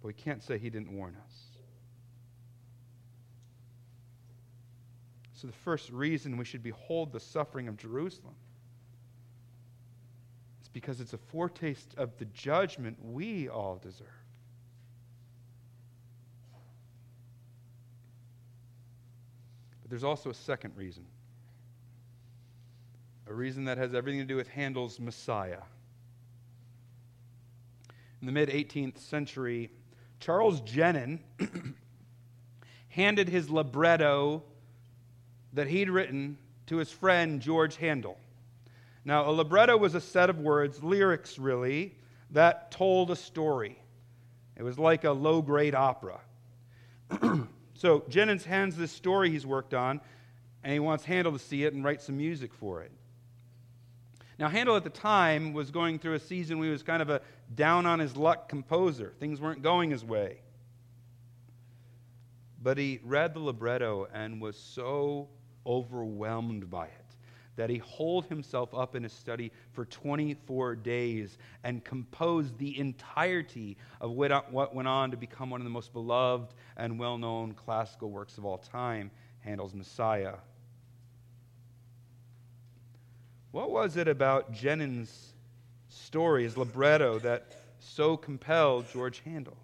but 0.01 0.07
we 0.07 0.13
can't 0.13 0.43
say 0.43 0.57
He 0.57 0.69
didn't 0.69 0.91
warn 0.91 1.15
us. 1.25 1.33
So, 5.33 5.47
the 5.47 5.53
first 5.53 5.89
reason 5.89 6.37
we 6.37 6.45
should 6.45 6.61
behold 6.61 7.11
the 7.11 7.19
suffering 7.19 7.67
of 7.67 7.75
Jerusalem 7.75 8.35
because 10.73 10.99
it's 10.99 11.13
a 11.13 11.17
foretaste 11.17 11.93
of 11.97 12.17
the 12.17 12.25
judgment 12.25 12.97
we 13.03 13.47
all 13.47 13.79
deserve. 13.81 14.07
But 19.81 19.91
there's 19.91 20.03
also 20.03 20.31
a 20.31 20.33
second 20.33 20.75
reason. 20.75 21.05
A 23.27 23.33
reason 23.33 23.65
that 23.65 23.77
has 23.77 23.93
everything 23.93 24.19
to 24.19 24.25
do 24.25 24.35
with 24.35 24.47
Handel's 24.47 24.99
Messiah. 24.99 25.61
In 28.19 28.25
the 28.25 28.33
mid 28.33 28.49
18th 28.49 28.97
century, 28.97 29.69
Charles 30.19 30.61
Jennens 30.61 31.19
handed 32.89 33.29
his 33.29 33.49
libretto 33.49 34.43
that 35.53 35.67
he'd 35.67 35.89
written 35.89 36.37
to 36.67 36.77
his 36.77 36.91
friend 36.91 37.41
George 37.41 37.75
Handel. 37.75 38.17
Now, 39.05 39.29
a 39.29 39.31
libretto 39.31 39.77
was 39.77 39.95
a 39.95 40.01
set 40.01 40.29
of 40.29 40.39
words, 40.39 40.81
lyrics 40.81 41.37
really, 41.37 41.95
that 42.31 42.71
told 42.71 43.11
a 43.11 43.15
story. 43.15 43.77
It 44.55 44.63
was 44.63 44.79
like 44.79 45.03
a 45.03 45.11
low 45.11 45.41
grade 45.41 45.75
opera. 45.75 46.21
So 47.75 48.01
Jennens 48.09 48.45
hands 48.45 48.77
this 48.77 48.93
story 48.93 49.29
he's 49.29 49.45
worked 49.45 49.73
on, 49.73 49.99
and 50.63 50.71
he 50.71 50.79
wants 50.79 51.03
Handel 51.03 51.33
to 51.33 51.39
see 51.39 51.65
it 51.65 51.73
and 51.73 51.83
write 51.83 52.01
some 52.01 52.15
music 52.15 52.53
for 52.53 52.81
it. 52.81 52.91
Now, 54.39 54.47
Handel 54.47 54.77
at 54.77 54.85
the 54.85 54.89
time 54.89 55.51
was 55.51 55.69
going 55.69 55.99
through 55.99 56.13
a 56.13 56.19
season 56.19 56.59
where 56.59 56.67
he 56.67 56.71
was 56.71 56.83
kind 56.83 57.01
of 57.01 57.09
a 57.09 57.19
down 57.53 57.85
on 57.85 57.99
his 57.99 58.15
luck 58.15 58.47
composer. 58.47 59.13
Things 59.19 59.41
weren't 59.41 59.61
going 59.61 59.91
his 59.91 60.03
way. 60.03 60.39
But 62.61 62.77
he 62.77 63.01
read 63.03 63.33
the 63.33 63.41
libretto 63.41 64.07
and 64.13 64.41
was 64.41 64.57
so 64.57 65.27
overwhelmed 65.65 66.69
by 66.69 66.85
it 66.85 67.02
that 67.55 67.69
he 67.69 67.77
holed 67.77 68.25
himself 68.25 68.73
up 68.73 68.95
in 68.95 69.03
his 69.03 69.13
study 69.13 69.51
for 69.71 69.85
24 69.85 70.75
days 70.77 71.37
and 71.63 71.83
composed 71.83 72.57
the 72.57 72.77
entirety 72.79 73.77
of 74.01 74.11
what 74.11 74.73
went 74.73 74.87
on 74.87 75.11
to 75.11 75.17
become 75.17 75.49
one 75.49 75.61
of 75.61 75.65
the 75.65 75.69
most 75.69 75.93
beloved 75.93 76.53
and 76.77 76.97
well 76.97 77.17
known 77.17 77.53
classical 77.53 78.09
works 78.09 78.37
of 78.37 78.45
all 78.45 78.57
time, 78.57 79.11
Handel's 79.41 79.75
Messiah. 79.75 80.35
What 83.51 83.69
was 83.69 83.97
it 83.97 84.07
about 84.07 84.51
Jennens' 84.51 85.33
story, 85.89 86.43
his 86.43 86.57
libretto, 86.57 87.19
that 87.19 87.55
so 87.79 88.17
compelled 88.17 88.87
George 88.91 89.19
Handel? 89.19 89.57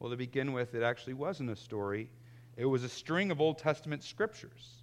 Well, 0.00 0.10
to 0.10 0.16
begin 0.16 0.52
with, 0.52 0.74
it 0.74 0.82
actually 0.82 1.14
wasn't 1.14 1.50
a 1.50 1.56
story 1.56 2.10
it 2.56 2.64
was 2.64 2.84
a 2.84 2.88
string 2.88 3.30
of 3.30 3.40
Old 3.40 3.58
Testament 3.58 4.02
scriptures. 4.02 4.76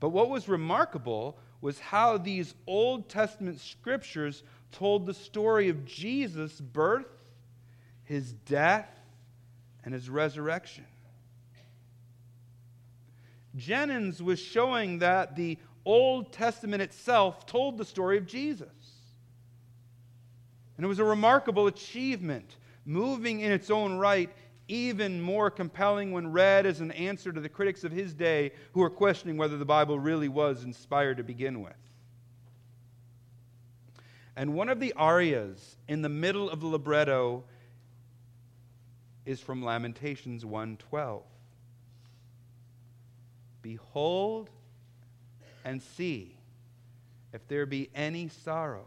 But 0.00 0.10
what 0.10 0.30
was 0.30 0.48
remarkable 0.48 1.38
was 1.60 1.78
how 1.78 2.18
these 2.18 2.54
Old 2.66 3.08
Testament 3.08 3.60
scriptures 3.60 4.42
told 4.72 5.06
the 5.06 5.14
story 5.14 5.68
of 5.68 5.84
Jesus' 5.84 6.60
birth, 6.60 7.06
his 8.04 8.32
death, 8.32 8.88
and 9.84 9.94
his 9.94 10.08
resurrection. 10.08 10.84
Jennens 13.56 14.20
was 14.20 14.38
showing 14.38 14.98
that 15.00 15.34
the 15.34 15.58
Old 15.84 16.32
Testament 16.32 16.82
itself 16.82 17.46
told 17.46 17.78
the 17.78 17.84
story 17.84 18.18
of 18.18 18.26
Jesus. 18.26 18.68
And 20.76 20.84
it 20.84 20.88
was 20.88 21.00
a 21.00 21.04
remarkable 21.04 21.66
achievement, 21.66 22.56
moving 22.84 23.40
in 23.40 23.50
its 23.50 23.70
own 23.70 23.98
right 23.98 24.30
even 24.68 25.20
more 25.20 25.50
compelling 25.50 26.12
when 26.12 26.30
read 26.30 26.66
as 26.66 26.80
an 26.80 26.90
answer 26.92 27.32
to 27.32 27.40
the 27.40 27.48
critics 27.48 27.84
of 27.84 27.90
his 27.90 28.14
day 28.14 28.52
who 28.72 28.80
were 28.80 28.90
questioning 28.90 29.38
whether 29.38 29.56
the 29.56 29.64
Bible 29.64 29.98
really 29.98 30.28
was 30.28 30.62
inspired 30.62 31.16
to 31.16 31.24
begin 31.24 31.62
with. 31.62 31.72
And 34.36 34.54
one 34.54 34.68
of 34.68 34.78
the 34.78 34.92
arias 34.92 35.76
in 35.88 36.02
the 36.02 36.08
middle 36.08 36.48
of 36.48 36.60
the 36.60 36.66
libretto 36.66 37.44
is 39.26 39.40
from 39.40 39.64
Lamentations 39.64 40.44
1:12. 40.44 41.22
Behold 43.62 44.50
and 45.64 45.82
see 45.82 46.36
if 47.32 47.46
there 47.48 47.66
be 47.66 47.90
any 47.94 48.28
sorrow 48.28 48.86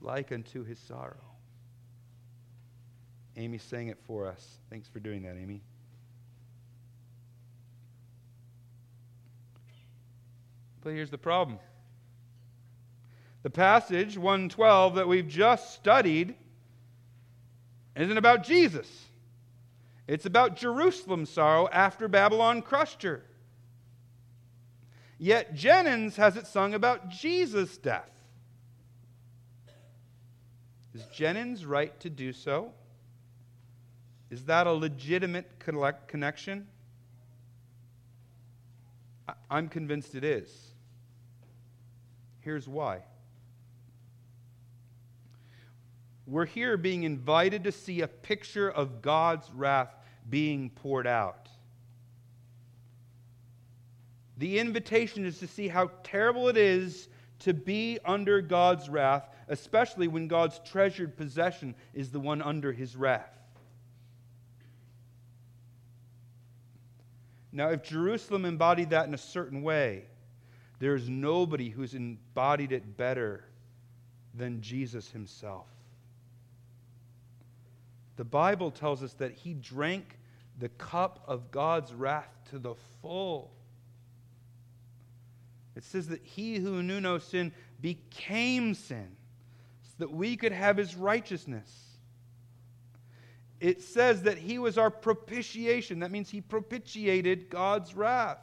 like 0.00 0.32
unto 0.32 0.64
his 0.64 0.78
sorrow. 0.78 1.29
Amy 3.40 3.56
sang 3.56 3.88
it 3.88 3.98
for 4.06 4.26
us. 4.26 4.58
Thanks 4.68 4.86
for 4.86 5.00
doing 5.00 5.22
that, 5.22 5.36
Amy. 5.40 5.62
But 10.82 10.90
here's 10.90 11.08
the 11.08 11.16
problem. 11.16 11.58
The 13.42 13.48
passage 13.48 14.18
112 14.18 14.96
that 14.96 15.08
we've 15.08 15.26
just 15.26 15.72
studied 15.72 16.34
isn't 17.96 18.18
about 18.18 18.44
Jesus. 18.44 19.06
It's 20.06 20.26
about 20.26 20.56
Jerusalem's 20.56 21.30
sorrow 21.30 21.66
after 21.72 22.08
Babylon 22.08 22.60
crushed 22.60 23.02
her. 23.04 23.24
Yet 25.18 25.54
Jennens 25.54 26.16
has 26.16 26.36
it 26.36 26.46
sung 26.46 26.74
about 26.74 27.08
Jesus' 27.08 27.78
death. 27.78 28.10
Is 30.94 31.04
Jennens 31.06 31.66
right 31.66 31.98
to 32.00 32.10
do 32.10 32.34
so? 32.34 32.74
Is 34.30 34.44
that 34.44 34.66
a 34.66 34.72
legitimate 34.72 35.58
connection? 36.06 36.66
I'm 39.50 39.68
convinced 39.68 40.14
it 40.14 40.24
is. 40.24 40.72
Here's 42.40 42.68
why. 42.68 43.00
We're 46.26 46.46
here 46.46 46.76
being 46.76 47.02
invited 47.02 47.64
to 47.64 47.72
see 47.72 48.02
a 48.02 48.08
picture 48.08 48.70
of 48.70 49.02
God's 49.02 49.50
wrath 49.50 49.94
being 50.28 50.70
poured 50.70 51.08
out. 51.08 51.48
The 54.38 54.60
invitation 54.60 55.26
is 55.26 55.38
to 55.40 55.48
see 55.48 55.66
how 55.66 55.90
terrible 56.04 56.48
it 56.48 56.56
is 56.56 57.08
to 57.40 57.52
be 57.52 57.98
under 58.04 58.40
God's 58.40 58.88
wrath, 58.88 59.28
especially 59.48 60.06
when 60.06 60.28
God's 60.28 60.60
treasured 60.60 61.16
possession 61.16 61.74
is 61.94 62.10
the 62.10 62.20
one 62.20 62.40
under 62.40 62.72
his 62.72 62.94
wrath. 62.94 63.39
Now, 67.52 67.70
if 67.70 67.82
Jerusalem 67.82 68.44
embodied 68.44 68.90
that 68.90 69.06
in 69.08 69.14
a 69.14 69.18
certain 69.18 69.62
way, 69.62 70.04
there 70.78 70.94
is 70.94 71.08
nobody 71.08 71.68
who's 71.68 71.94
embodied 71.94 72.72
it 72.72 72.96
better 72.96 73.44
than 74.34 74.60
Jesus 74.60 75.10
himself. 75.10 75.66
The 78.16 78.24
Bible 78.24 78.70
tells 78.70 79.02
us 79.02 79.12
that 79.14 79.32
he 79.32 79.54
drank 79.54 80.18
the 80.58 80.68
cup 80.70 81.24
of 81.26 81.50
God's 81.50 81.92
wrath 81.92 82.30
to 82.50 82.58
the 82.58 82.74
full. 83.00 83.50
It 85.74 85.84
says 85.84 86.08
that 86.08 86.22
he 86.22 86.58
who 86.58 86.82
knew 86.82 87.00
no 87.00 87.18
sin 87.18 87.52
became 87.80 88.74
sin 88.74 89.16
so 89.82 89.94
that 89.98 90.12
we 90.12 90.36
could 90.36 90.52
have 90.52 90.76
his 90.76 90.94
righteousness. 90.94 91.70
It 93.60 93.82
says 93.82 94.22
that 94.22 94.38
he 94.38 94.58
was 94.58 94.78
our 94.78 94.90
propitiation. 94.90 96.00
That 96.00 96.10
means 96.10 96.30
he 96.30 96.40
propitiated 96.40 97.50
God's 97.50 97.94
wrath. 97.94 98.38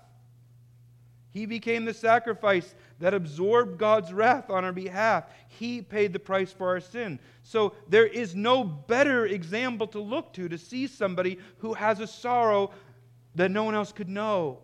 He 1.32 1.46
became 1.46 1.86
the 1.86 1.94
sacrifice 1.94 2.74
that 3.00 3.14
absorbed 3.14 3.78
God's 3.78 4.14
wrath 4.14 4.50
on 4.50 4.64
our 4.64 4.72
behalf. 4.72 5.26
He 5.48 5.82
paid 5.82 6.14
the 6.14 6.20
price 6.20 6.52
for 6.52 6.68
our 6.68 6.80
sin. 6.80 7.20
So 7.44 7.74
there 7.88 8.08
is 8.08 8.36
no 8.36 8.64
better 8.64 9.26
example 9.26 9.88
to 9.88 10.00
look 10.00 10.34
to 10.34 10.50
to 10.50 10.58
see 10.58 10.88
somebody 10.88 11.38
who 11.60 11.74
has 11.74 12.00
a 12.00 12.08
sorrow 12.08 12.72
that 13.36 13.52
no 13.52 13.64
one 13.64 13.76
else 13.76 13.92
could 13.92 14.10
know. 14.10 14.60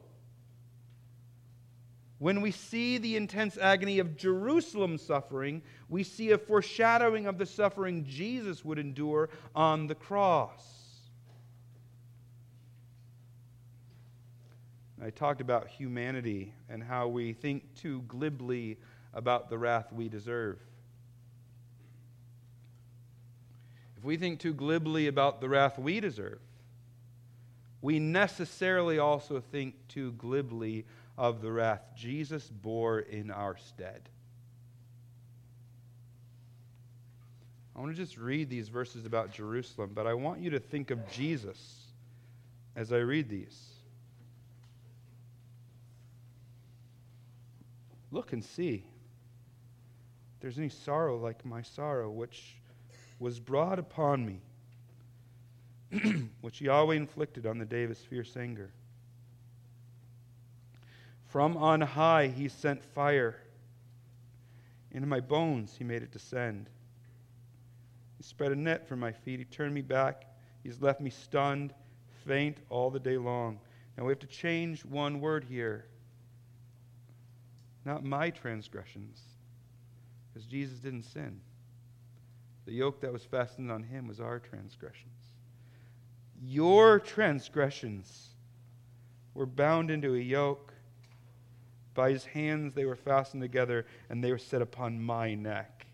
When 2.24 2.40
we 2.40 2.52
see 2.52 2.98
the 2.98 3.18
intense 3.18 3.58
agony 3.58 4.00
of 4.00 4.16
Jerusalem 4.16 4.98
suffering, 4.98 5.62
we 5.90 6.06
see 6.06 6.32
a 6.32 6.38
foreshadowing 6.38 7.26
of 7.26 7.38
the 7.38 7.46
suffering 7.46 8.06
Jesus 8.08 8.64
would 8.64 8.80
endure 8.80 9.30
on 9.54 9.88
the 9.88 9.96
cross. 9.96 11.02
I 15.04 15.10
talked 15.10 15.42
about 15.42 15.68
humanity 15.68 16.54
and 16.70 16.82
how 16.82 17.10
we 17.10 17.34
think 17.34 17.76
too 17.76 18.04
glibly 18.08 18.78
about 19.14 19.50
the 19.50 19.58
wrath 19.58 19.92
we 19.92 20.08
deserve. 20.08 20.60
If 23.98 24.06
we 24.06 24.16
think 24.16 24.40
too 24.40 24.54
glibly 24.54 25.08
about 25.08 25.42
the 25.42 25.50
wrath 25.50 25.78
we 25.78 26.00
deserve, 26.00 26.40
we 27.82 28.00
necessarily 28.00 28.98
also 28.98 29.42
think 29.42 29.76
too 29.90 30.14
glibly 30.14 30.86
of 31.18 31.42
the 31.42 31.52
wrath 31.52 31.82
Jesus 31.96 32.50
bore 32.50 33.00
in 33.00 33.32
our 33.32 33.58
stead. 33.58 34.10
I 37.76 37.80
want 37.80 37.96
to 37.96 37.98
just 37.98 38.18
read 38.18 38.50
these 38.50 38.70
verses 38.70 39.06
about 39.06 39.32
Jerusalem, 39.32 39.92
but 39.94 40.06
I 40.06 40.14
want 40.14 40.40
you 40.42 40.52
to 40.52 40.60
think 40.60 40.92
of 40.92 41.10
Jesus 41.12 41.88
as 42.76 42.94
I 42.94 42.98
read 42.98 43.30
these. 43.30 43.60
Look 48.12 48.34
and 48.34 48.44
see 48.44 48.84
if 50.36 50.40
there's 50.40 50.60
any 50.60 50.70
sorrow 50.70 51.18
like 51.18 51.44
my 51.46 51.64
sorrow, 51.64 52.12
which 52.12 52.58
was 53.18 53.40
brought 53.40 53.80
upon 53.80 54.24
me, 54.24 54.42
which 56.42 56.62
Yahweh 56.62 56.96
inflicted 56.96 57.48
on 57.48 57.58
the 57.58 57.66
day 57.66 57.84
of 57.84 57.90
his 57.90 58.00
fierce 58.00 58.38
anger. 58.38 58.72
From 61.34 61.58
on 61.58 61.82
high 61.82 62.28
he 62.28 62.48
sent 62.48 62.84
fire. 62.94 63.42
Into 64.92 65.08
my 65.08 65.20
bones 65.20 65.76
he 65.76 65.84
made 65.84 66.04
it 66.04 66.12
descend. 66.12 66.70
He 68.18 68.24
spread 68.24 68.52
a 68.52 68.56
net 68.56 68.88
for 68.88 68.96
my 68.96 69.12
feet. 69.12 69.40
He 69.40 69.46
turned 69.46 69.74
me 69.74 69.82
back. 69.82 70.26
He's 70.64 70.80
left 70.80 71.02
me 71.02 71.10
stunned, 71.10 71.74
faint 72.26 72.60
all 72.70 72.92
the 72.92 73.00
day 73.00 73.18
long. 73.18 73.60
Now 73.98 74.06
we 74.06 74.12
have 74.12 74.20
to 74.20 74.28
change 74.28 74.86
one 74.86 75.20
word 75.20 75.44
here 75.44 75.88
not 77.86 78.04
my 78.04 78.30
transgressions, 78.30 79.20
because 80.30 80.46
Jesus 80.46 80.80
didn't 80.80 81.04
sin. 81.04 81.42
The 82.66 82.74
yoke 82.74 83.02
that 83.02 83.12
was 83.12 83.26
fastened 83.26 83.72
on 83.72 83.84
him 83.84 84.08
was 84.08 84.22
our 84.22 84.40
transgressions. 84.40 85.34
Your 86.42 87.00
transgressions 87.00 88.30
were 89.34 89.46
bound 89.46 89.92
into 89.92 90.16
a 90.16 90.20
yoke. 90.20 90.73
By 91.94 92.12
his 92.12 92.26
hands 92.26 92.74
they 92.74 92.86
were 92.86 92.96
fastened 92.96 93.42
together, 93.42 93.86
and 94.10 94.24
they 94.24 94.32
were 94.32 94.38
set 94.38 94.62
upon 94.62 95.02
my 95.02 95.36
neck. 95.36 95.86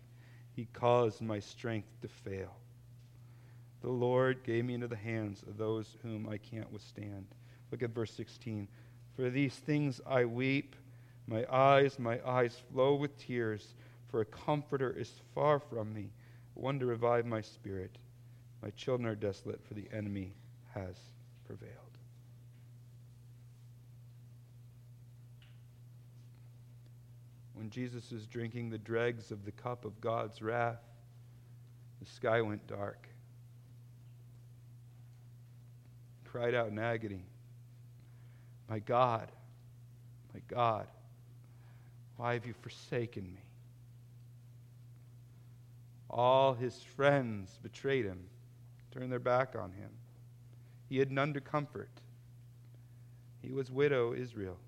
He 0.52 0.66
caused 0.72 1.20
my 1.20 1.40
strength 1.40 1.88
to 2.02 2.08
fail. 2.08 2.56
The 3.82 3.90
Lord 3.90 4.42
gave 4.44 4.64
me 4.64 4.74
into 4.74 4.88
the 4.88 4.96
hands 4.96 5.42
of 5.46 5.56
those 5.56 5.96
whom 6.02 6.28
I 6.28 6.38
can't 6.38 6.72
withstand. 6.72 7.26
Look 7.70 7.82
at 7.82 7.90
verse 7.90 8.12
16. 8.12 8.68
For 9.14 9.30
these 9.30 9.54
things 9.54 10.00
I 10.06 10.24
weep. 10.24 10.76
My 11.26 11.46
eyes, 11.50 11.98
my 11.98 12.18
eyes 12.26 12.60
flow 12.72 12.94
with 12.94 13.16
tears, 13.16 13.74
for 14.08 14.20
a 14.20 14.24
comforter 14.24 14.90
is 14.90 15.12
far 15.34 15.60
from 15.60 15.92
me, 15.94 16.10
one 16.54 16.78
to 16.80 16.86
revive 16.86 17.24
my 17.24 17.40
spirit. 17.40 17.96
My 18.62 18.70
children 18.70 19.08
are 19.08 19.14
desolate, 19.14 19.64
for 19.64 19.74
the 19.74 19.88
enemy 19.92 20.34
has 20.74 20.96
prevailed. 21.44 21.89
When 27.60 27.68
Jesus 27.68 28.10
was 28.10 28.26
drinking 28.26 28.70
the 28.70 28.78
dregs 28.78 29.30
of 29.30 29.44
the 29.44 29.52
cup 29.52 29.84
of 29.84 30.00
God's 30.00 30.40
wrath, 30.40 30.80
the 32.00 32.06
sky 32.06 32.40
went 32.40 32.66
dark. 32.66 33.06
He 36.22 36.30
cried 36.30 36.54
out 36.54 36.68
in 36.68 36.78
agony, 36.78 37.26
My 38.66 38.78
God, 38.78 39.30
my 40.32 40.40
God 40.48 40.86
why 42.20 42.34
have 42.34 42.44
you 42.44 42.52
forsaken 42.60 43.24
me? 43.24 43.40
All 46.10 46.52
his 46.52 46.82
friends 46.82 47.58
betrayed 47.62 48.04
him, 48.04 48.24
turned 48.90 49.10
their 49.10 49.18
back 49.18 49.54
on 49.54 49.72
him. 49.72 49.90
He 50.90 50.98
had 50.98 51.10
none 51.10 51.32
to 51.32 51.40
comfort. 51.40 51.88
He 53.40 53.52
was 53.52 53.70
widow 53.70 54.12
Israel. 54.12 54.58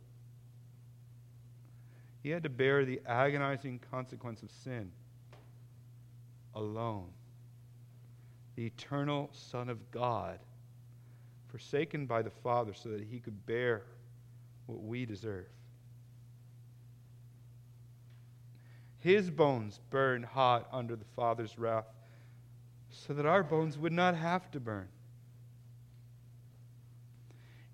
He 2.22 2.30
had 2.30 2.44
to 2.44 2.48
bear 2.48 2.84
the 2.84 3.00
agonizing 3.06 3.80
consequence 3.90 4.42
of 4.42 4.50
sin 4.50 4.92
alone. 6.54 7.08
The 8.54 8.66
eternal 8.66 9.30
Son 9.32 9.68
of 9.68 9.90
God, 9.90 10.38
forsaken 11.48 12.06
by 12.06 12.22
the 12.22 12.30
Father 12.30 12.74
so 12.74 12.90
that 12.90 13.02
he 13.02 13.18
could 13.18 13.44
bear 13.46 13.82
what 14.66 14.82
we 14.82 15.04
deserve. 15.04 15.46
His 18.98 19.30
bones 19.30 19.80
burned 19.90 20.24
hot 20.24 20.68
under 20.70 20.94
the 20.94 21.04
Father's 21.16 21.58
wrath, 21.58 21.86
so 22.88 23.14
that 23.14 23.26
our 23.26 23.42
bones 23.42 23.76
would 23.76 23.92
not 23.92 24.14
have 24.14 24.48
to 24.52 24.60
burn. 24.60 24.86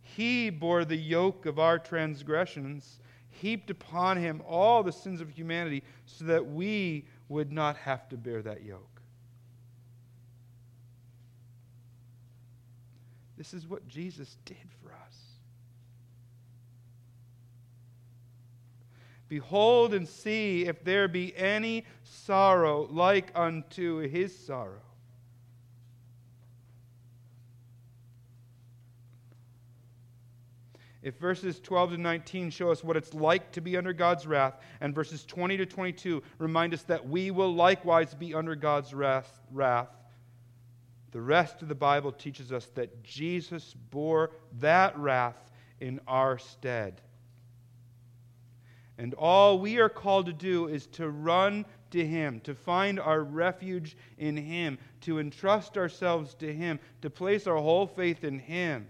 He 0.01 0.49
bore 0.49 0.87
the 0.87 0.97
yoke 0.97 1.45
of 1.45 1.59
our 1.59 1.79
transgressions, 1.79 3.01
heaped 3.41 3.71
upon 3.71 4.17
him 4.17 4.43
all 4.47 4.83
the 4.83 4.93
sins 4.93 5.21
of 5.21 5.31
humanity, 5.31 5.83
so 6.07 6.25
that 6.25 6.47
we 6.47 7.05
would 7.29 7.53
not 7.53 7.77
have 7.77 8.09
to 8.09 8.17
bear 8.17 8.43
that 8.43 8.65
yoke. 8.65 9.01
This 13.37 13.55
is 13.55 13.69
what 13.69 13.87
Jesus 13.87 14.37
did 14.45 14.57
for 14.83 14.93
us. 14.93 15.17
Behold 19.29 19.95
and 19.95 20.09
see 20.09 20.65
if 20.67 20.83
there 20.83 21.07
be 21.07 21.37
any 21.37 21.85
sorrow 22.03 22.89
like 22.91 23.31
unto 23.35 23.99
his 24.09 24.37
sorrow. 24.37 24.88
If 31.03 31.17
verses 31.19 31.61
12 31.61 31.93
to 31.93 31.99
19 31.99 32.51
show 32.51 32.71
us 32.71 32.83
what 32.83 32.97
it's 32.97 33.15
like 33.15 33.53
to 33.53 33.61
be 33.61 33.77
under 33.77 33.93
God's 33.93 34.27
wrath, 34.27 34.59
and 34.81 34.95
verses 34.95 35.25
20 35.25 35.57
to 35.59 35.67
22 35.67 36.23
remind 36.39 36.75
us 36.75 36.83
that 36.85 37.09
we 37.09 37.31
will 37.31 37.55
likewise 37.55 38.15
be 38.15 38.35
under 38.35 38.57
God's 38.57 38.93
wrath, 38.93 39.41
wrath, 39.53 39.89
the 41.11 41.21
rest 41.21 41.63
of 41.63 41.69
the 41.69 41.75
Bible 41.75 42.13
teaches 42.13 42.53
us 42.53 42.67
that 42.75 43.03
Jesus 43.03 43.75
bore 43.91 44.33
that 44.59 44.99
wrath 44.99 45.51
in 45.81 46.01
our 46.07 46.37
stead. 46.37 47.01
And 48.99 49.15
all 49.15 49.61
we 49.61 49.79
are 49.79 49.89
called 49.89 50.27
to 50.27 50.33
do 50.33 50.67
is 50.67 50.87
to 50.89 51.09
run 51.09 51.65
to 51.93 52.05
Him, 52.05 52.41
to 52.41 52.55
find 52.55 52.99
our 52.99 53.23
refuge 53.23 53.97
in 54.19 54.37
Him, 54.37 54.79
to 55.03 55.21
entrust 55.21 55.79
ourselves 55.79 56.35
to 56.35 56.53
Him, 56.53 56.81
to 57.03 57.09
place 57.09 57.47
our 57.47 57.57
whole 57.57 57.87
faith 57.87 58.25
in 58.25 58.41
Him. 58.41 58.89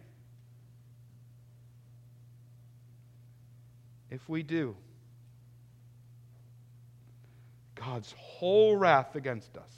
If 4.10 4.28
we 4.28 4.42
do, 4.42 4.76
God's 7.74 8.14
whole 8.16 8.76
wrath 8.76 9.14
against 9.14 9.56
us 9.56 9.70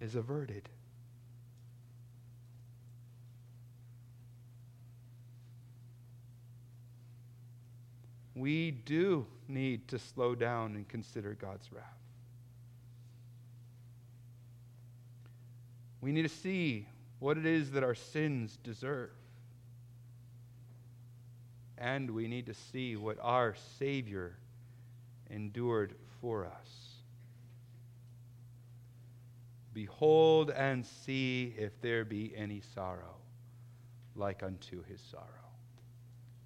is 0.00 0.14
averted. 0.14 0.68
We 8.34 8.70
do 8.70 9.26
need 9.48 9.88
to 9.88 9.98
slow 9.98 10.34
down 10.34 10.76
and 10.76 10.86
consider 10.86 11.34
God's 11.34 11.72
wrath. 11.72 11.84
We 16.02 16.12
need 16.12 16.22
to 16.22 16.28
see 16.28 16.86
what 17.18 17.38
it 17.38 17.46
is 17.46 17.70
that 17.70 17.82
our 17.82 17.94
sins 17.94 18.58
deserve. 18.62 19.10
And 21.78 22.10
we 22.10 22.26
need 22.26 22.46
to 22.46 22.54
see 22.54 22.96
what 22.96 23.18
our 23.20 23.54
Savior 23.78 24.38
endured 25.30 25.94
for 26.20 26.46
us. 26.46 26.96
Behold 29.74 30.50
and 30.50 30.86
see 30.86 31.54
if 31.58 31.78
there 31.82 32.04
be 32.04 32.32
any 32.34 32.62
sorrow 32.74 33.16
like 34.14 34.42
unto 34.42 34.82
his 34.84 35.00
sorrow. 35.10 35.24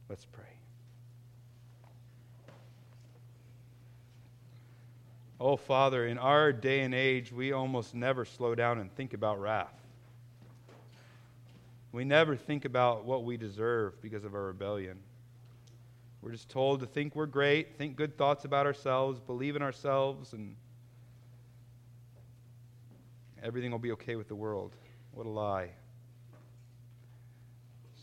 Let's 0.08 0.24
pray. 0.24 0.44
Oh, 5.38 5.56
Father, 5.56 6.06
in 6.06 6.18
our 6.18 6.52
day 6.52 6.80
and 6.80 6.94
age, 6.94 7.32
we 7.32 7.52
almost 7.52 7.94
never 7.94 8.24
slow 8.24 8.54
down 8.54 8.78
and 8.78 8.94
think 8.94 9.14
about 9.14 9.40
wrath. 9.40 9.72
We 11.92 12.04
never 12.04 12.36
think 12.36 12.64
about 12.64 13.04
what 13.04 13.24
we 13.24 13.36
deserve 13.36 14.02
because 14.02 14.24
of 14.24 14.34
our 14.34 14.42
rebellion. 14.42 14.98
We're 16.22 16.32
just 16.32 16.50
told 16.50 16.80
to 16.80 16.86
think 16.86 17.16
we're 17.16 17.26
great, 17.26 17.78
think 17.78 17.96
good 17.96 18.18
thoughts 18.18 18.44
about 18.44 18.66
ourselves, 18.66 19.20
believe 19.20 19.56
in 19.56 19.62
ourselves, 19.62 20.34
and 20.34 20.54
everything 23.42 23.70
will 23.70 23.78
be 23.78 23.92
okay 23.92 24.16
with 24.16 24.28
the 24.28 24.34
world. 24.34 24.76
What 25.12 25.26
a 25.26 25.30
lie. 25.30 25.70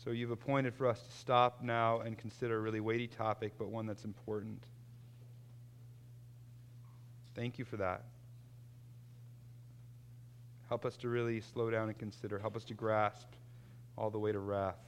So 0.04 0.10
you've 0.10 0.30
appointed 0.30 0.74
for 0.74 0.86
us 0.86 1.00
to 1.02 1.12
stop 1.12 1.62
now 1.62 2.00
and 2.00 2.18
consider 2.18 2.56
a 2.56 2.60
really 2.60 2.80
weighty 2.80 3.06
topic, 3.06 3.52
but 3.58 3.68
one 3.68 3.86
that's 3.86 4.04
important. 4.04 4.62
Thank 7.34 7.58
you 7.58 7.64
for 7.64 7.76
that. 7.76 8.04
Help 10.68 10.84
us 10.84 10.96
to 10.98 11.08
really 11.08 11.40
slow 11.40 11.70
down 11.70 11.88
and 11.88 11.96
consider. 11.98 12.38
Help 12.38 12.56
us 12.56 12.64
to 12.64 12.74
grasp 12.74 13.28
all 13.96 14.10
the 14.10 14.18
way 14.18 14.32
to 14.32 14.38
wrath. 14.38 14.87